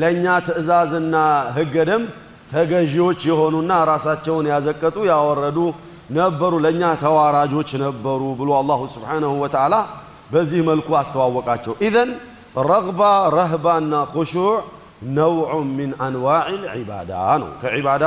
ለእኛ 0.00 0.24
ትእዛዝና 0.46 1.14
ህገ 1.56 1.74
ደንብ 1.88 2.06
ተገዢዎች 2.52 3.20
የሆኑና 3.30 3.72
ራሳቸውን 3.90 4.46
ያዘቀጡ 4.52 4.96
ያወረዱ 5.10 5.58
ነበሩ፣ 6.17 6.53
ለእኛ 6.65 6.83
ተዋራጆች 7.03 7.69
ነበሩ 7.85 8.21
ብሎ 8.39 8.49
አላሁ 8.59 8.81
ስብሓነሁ 8.95 9.31
ወተዓላ 9.43 9.75
በዚህ 10.33 10.59
መልኩ 10.69 10.87
አስተዋወቃቸው። 11.01 11.73
ኢዘን 11.87 12.09
ረግባ 12.71 13.01
ረህባና 13.37 13.93
ኹሹዕ 14.13 14.49
ነውዑ 15.17 15.51
ሚን 15.77 15.91
አንዋዕ 16.05 16.47
ልዒባዳ 16.63 17.11
ነው፣ 17.41 17.49
ከዒባዳ 17.61 18.05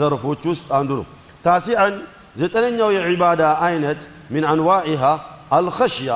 ዘርፎች 0.00 0.42
ውስጥ 0.50 0.68
አንዱ 0.78 0.90
ነው። 1.00 1.06
ታሲዐን 1.44 1.94
ዘጠነኛው 2.40 2.90
የዒባዳ 2.96 3.42
አይነት 3.68 4.00
ሚን 4.34 4.44
አንዋዒሃ 4.52 5.02
አልኸሽያ 5.58 6.10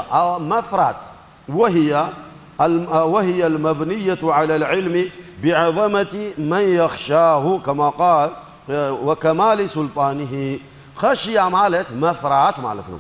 መፍራት 0.53 1.01
وهي 1.49 1.91
وهي 3.07 3.47
المبنية 3.47 4.19
على 4.25 4.57
العلم 4.57 5.11
بعظمة 5.43 6.15
من 6.39 6.65
يخشاه 6.75 7.59
كما 7.59 7.89
قال 7.93 8.31
وكمال 9.03 9.69
سلطانه 9.69 10.59
ከሽያ 11.00 11.40
ማለት 11.56 11.88
መፍራት 12.04 12.58
ማለት 12.66 12.88
ነው። 12.94 13.00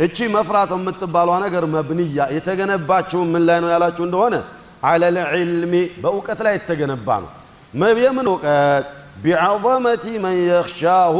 እቺ 0.00 0.16
መፍራት 0.34 0.70
የምትባሏ 0.76 1.30
ነገር 1.44 1.64
መብንያ 1.74 2.18
የተገነባችው 2.36 3.20
ምን 3.32 3.42
ላይ 3.48 3.58
ነው 3.64 3.70
ያላችሁ 3.74 4.04
እንደሆነ 4.08 4.34
አለል 4.84 5.16
ዒልሚ 5.32 5.74
በእውቀት 6.02 6.40
ላይ 6.46 6.54
የተገነባ 6.58 7.08
ነው። 7.24 7.30
የምን 8.00 8.26
እውቀት? 8.32 8.86
ቢዐዘመቲ 9.22 10.04
መን 10.24 10.36
የኽሻሁ 10.48 11.16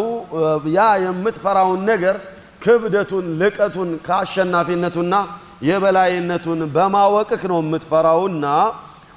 ያ 0.75 0.81
የምትፈራውን 1.05 1.81
ነገር 1.91 2.17
ክብደቱን፣ 2.63 3.27
ልቀቱን 3.41 3.91
ከአሸናፊነቱና 4.07 5.15
የበላይነቱን 5.69 6.61
በማወቅህ 6.75 7.43
ነው 7.53 7.59
የምትፈራውና 7.63 8.47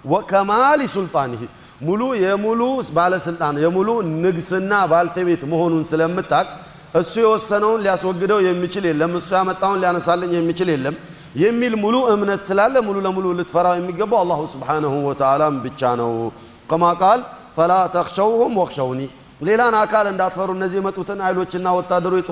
ወከማሊ 0.05 0.81
ሱልጣኒህ 0.93 1.41
ሙሉ 1.81 2.01
የሙሉ 2.23 2.61
ባለስልጣን 2.95 3.55
የሙሉ 3.63 3.89
ንግስና 4.23 4.71
ባልተቤት 4.91 5.41
መሆኑን 5.51 5.83
ስለምታቅ 5.91 6.47
እሱ 6.93 7.13
የወሰነውን 7.23 7.81
ሊያስወግደው 7.85 8.39
የሚችል 8.45 8.85
የለም፣ 8.89 9.11
እሱ 9.19 9.29
ያመጣውን 9.37 9.79
ሊያነሳልኝ 9.81 10.31
የሚችል 10.37 10.69
የለም 10.73 10.95
የሚል 11.41 11.73
ሙሉ 11.81 11.95
እምነት 12.13 12.41
ስላለ 12.47 12.75
ሙሉ 12.87 12.97
ለሙሉ 13.05 13.25
ልትፈራው 13.39 13.75
የሚገባው 13.79 14.19
አላሁ 14.23 14.39
ስብሓነሁ 14.53 14.93
ወተዓላም 15.09 15.57
ብቻ 15.65 15.81
ነው። 16.01 16.13
ከማ 16.69 16.83
ቃል 17.01 17.19
ፈላ 17.57 17.73
ተኽሸውሁም 17.95 18.53
ወኽሸውኒ 18.61 19.01
ሌላን 19.41 19.75
አካል 19.81 20.05
እንዳትፈሩ 20.11 20.49
እነዚህ 20.57 20.77
የመጡትን 20.79 21.19
ኃይሎችና 21.25 21.67
ወታደሮች 21.77 22.27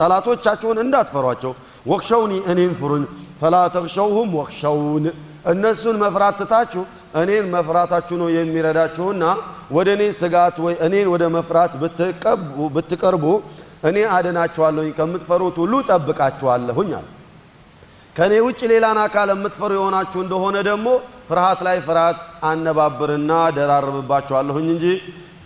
ጠላቶቻችሁን 0.00 0.78
እንዳትፈሯቸው 0.82 1.52
ወክሸውኒ 1.86 2.32
እኔን 2.52 2.72
ፍሩኝ። 2.80 3.04
ፈላ 3.40 3.56
ተክሸውሁም 3.74 4.30
ወክሸውን 4.38 5.04
እነሱን 5.52 5.96
መፍራት 6.02 6.36
ትታችሁ 6.40 6.82
እኔን 7.20 7.44
መፍራታችሁ 7.54 8.16
ነው 8.22 8.28
የሚረዳችሁና 8.36 9.24
ወደ 9.70 9.88
እኔ 9.96 10.02
ስጋት 10.18 10.56
ወይ 10.64 10.74
እኔን 10.86 11.08
ወደ 11.12 11.24
መፍራት 11.36 11.72
ብትቀርቡ 12.76 13.24
እኔ 13.88 13.96
አድናችኋለሁኝ፣ 14.16 14.90
ከምትፈሩት 14.98 15.56
ሁሉ 15.62 15.74
ጠብቃችኋለሁኝ 15.88 16.90
አለ። 16.98 17.06
ከእኔ 18.16 18.32
ውጭ 18.46 18.60
ሌላን 18.72 18.98
አካል 19.02 19.28
የምትፈሩ 19.32 19.70
የሆናችሁ 19.78 20.20
እንደሆነ 20.24 20.56
ደግሞ 20.68 20.86
ፍርሃት 21.28 21.60
ላይ 21.66 21.76
ፍርሃት 21.86 22.18
አነባብርና 22.50 23.32
ደራርብባችኋለሁኝ 23.56 24.68
እንጂ 24.74 24.86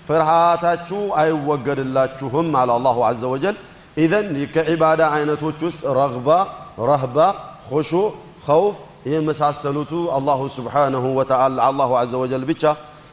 ፍርሃታችሁ 0.09 1.01
አይወገድላችሁም 1.21 2.49
አለ 2.61 2.71
አላሁ 2.77 2.99
ዐዘ 3.09 3.23
ወጀል። 3.33 3.57
ኢዘን 3.97 4.27
ከዒባዳ 4.55 5.01
አይነቶች 5.17 5.59
ውስጥ 5.67 5.83
ረግባ፣ 5.99 6.29
ረህባ፣ 6.83 7.19
ኹሹዕ፣ 7.71 8.05
ኸውፍ 8.47 8.77
የመሳሰሉቱ 9.11 9.93
አላሁ 10.17 10.41
ስብሓነሁ 10.57 11.05
ወተዓላ 11.19 11.59
አላሁ 11.69 11.91
ዐዘ 12.01 12.13
ወጀል 12.23 12.43
ብቻ 12.51 12.63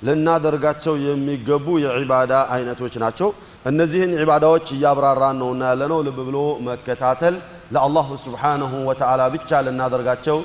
ልናደርጋቸው 0.06 0.94
የሚገቡ 1.04 1.66
የዒባዳ 1.82 2.32
አይነቶች 2.54 2.94
ናቸው። 3.02 3.28
እነዚህን 3.70 4.12
ዒባዳዎች 4.20 4.66
እያብራራን 4.76 5.36
ነውና 5.42 5.62
ያለነው 5.72 6.00
ልብ 6.06 6.18
ብሎ 6.28 6.38
መከታተል 6.68 7.34
ለአላሁ 7.74 8.08
ስብሓነሁ 8.24 8.72
ወተዓላ 8.88 9.22
ብቻ 9.34 9.60
ልናደርጋቸው 9.66 10.38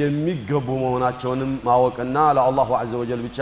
የሚገቡ 0.00 0.68
መሆናቸውንም 0.82 1.52
ማወቅና 1.66 2.16
ለአላሁ 2.36 2.70
ዐዘ 2.80 2.92
ወጀል 3.02 3.20
ብቻ 3.26 3.40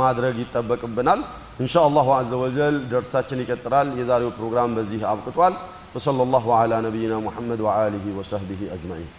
ማድረግ 0.00 0.34
ይጠበቅብናል። 0.42 1.20
ኢንሻ 1.60 1.74
አላሁ 1.88 2.08
ዐዘ 2.18 2.32
ወጀል 2.42 2.76
ደርሳችን 2.92 3.42
ይቀጥላል። 3.44 3.88
የዛሬው 4.00 4.32
ፕሮግራም 4.38 4.76
በዚህ 4.78 5.02
አብቅቷል። 5.12 5.56
ወሰለ 5.94 6.20
ላሁ 6.34 6.46
ዐላ 6.58 6.72
ነቢይና 6.86 7.14
ሙሐመድ 7.26 7.60
ወአሊሂ 7.66 8.04
ወሰህቢሂ 8.18 8.60
አጅማዒን 8.74 9.10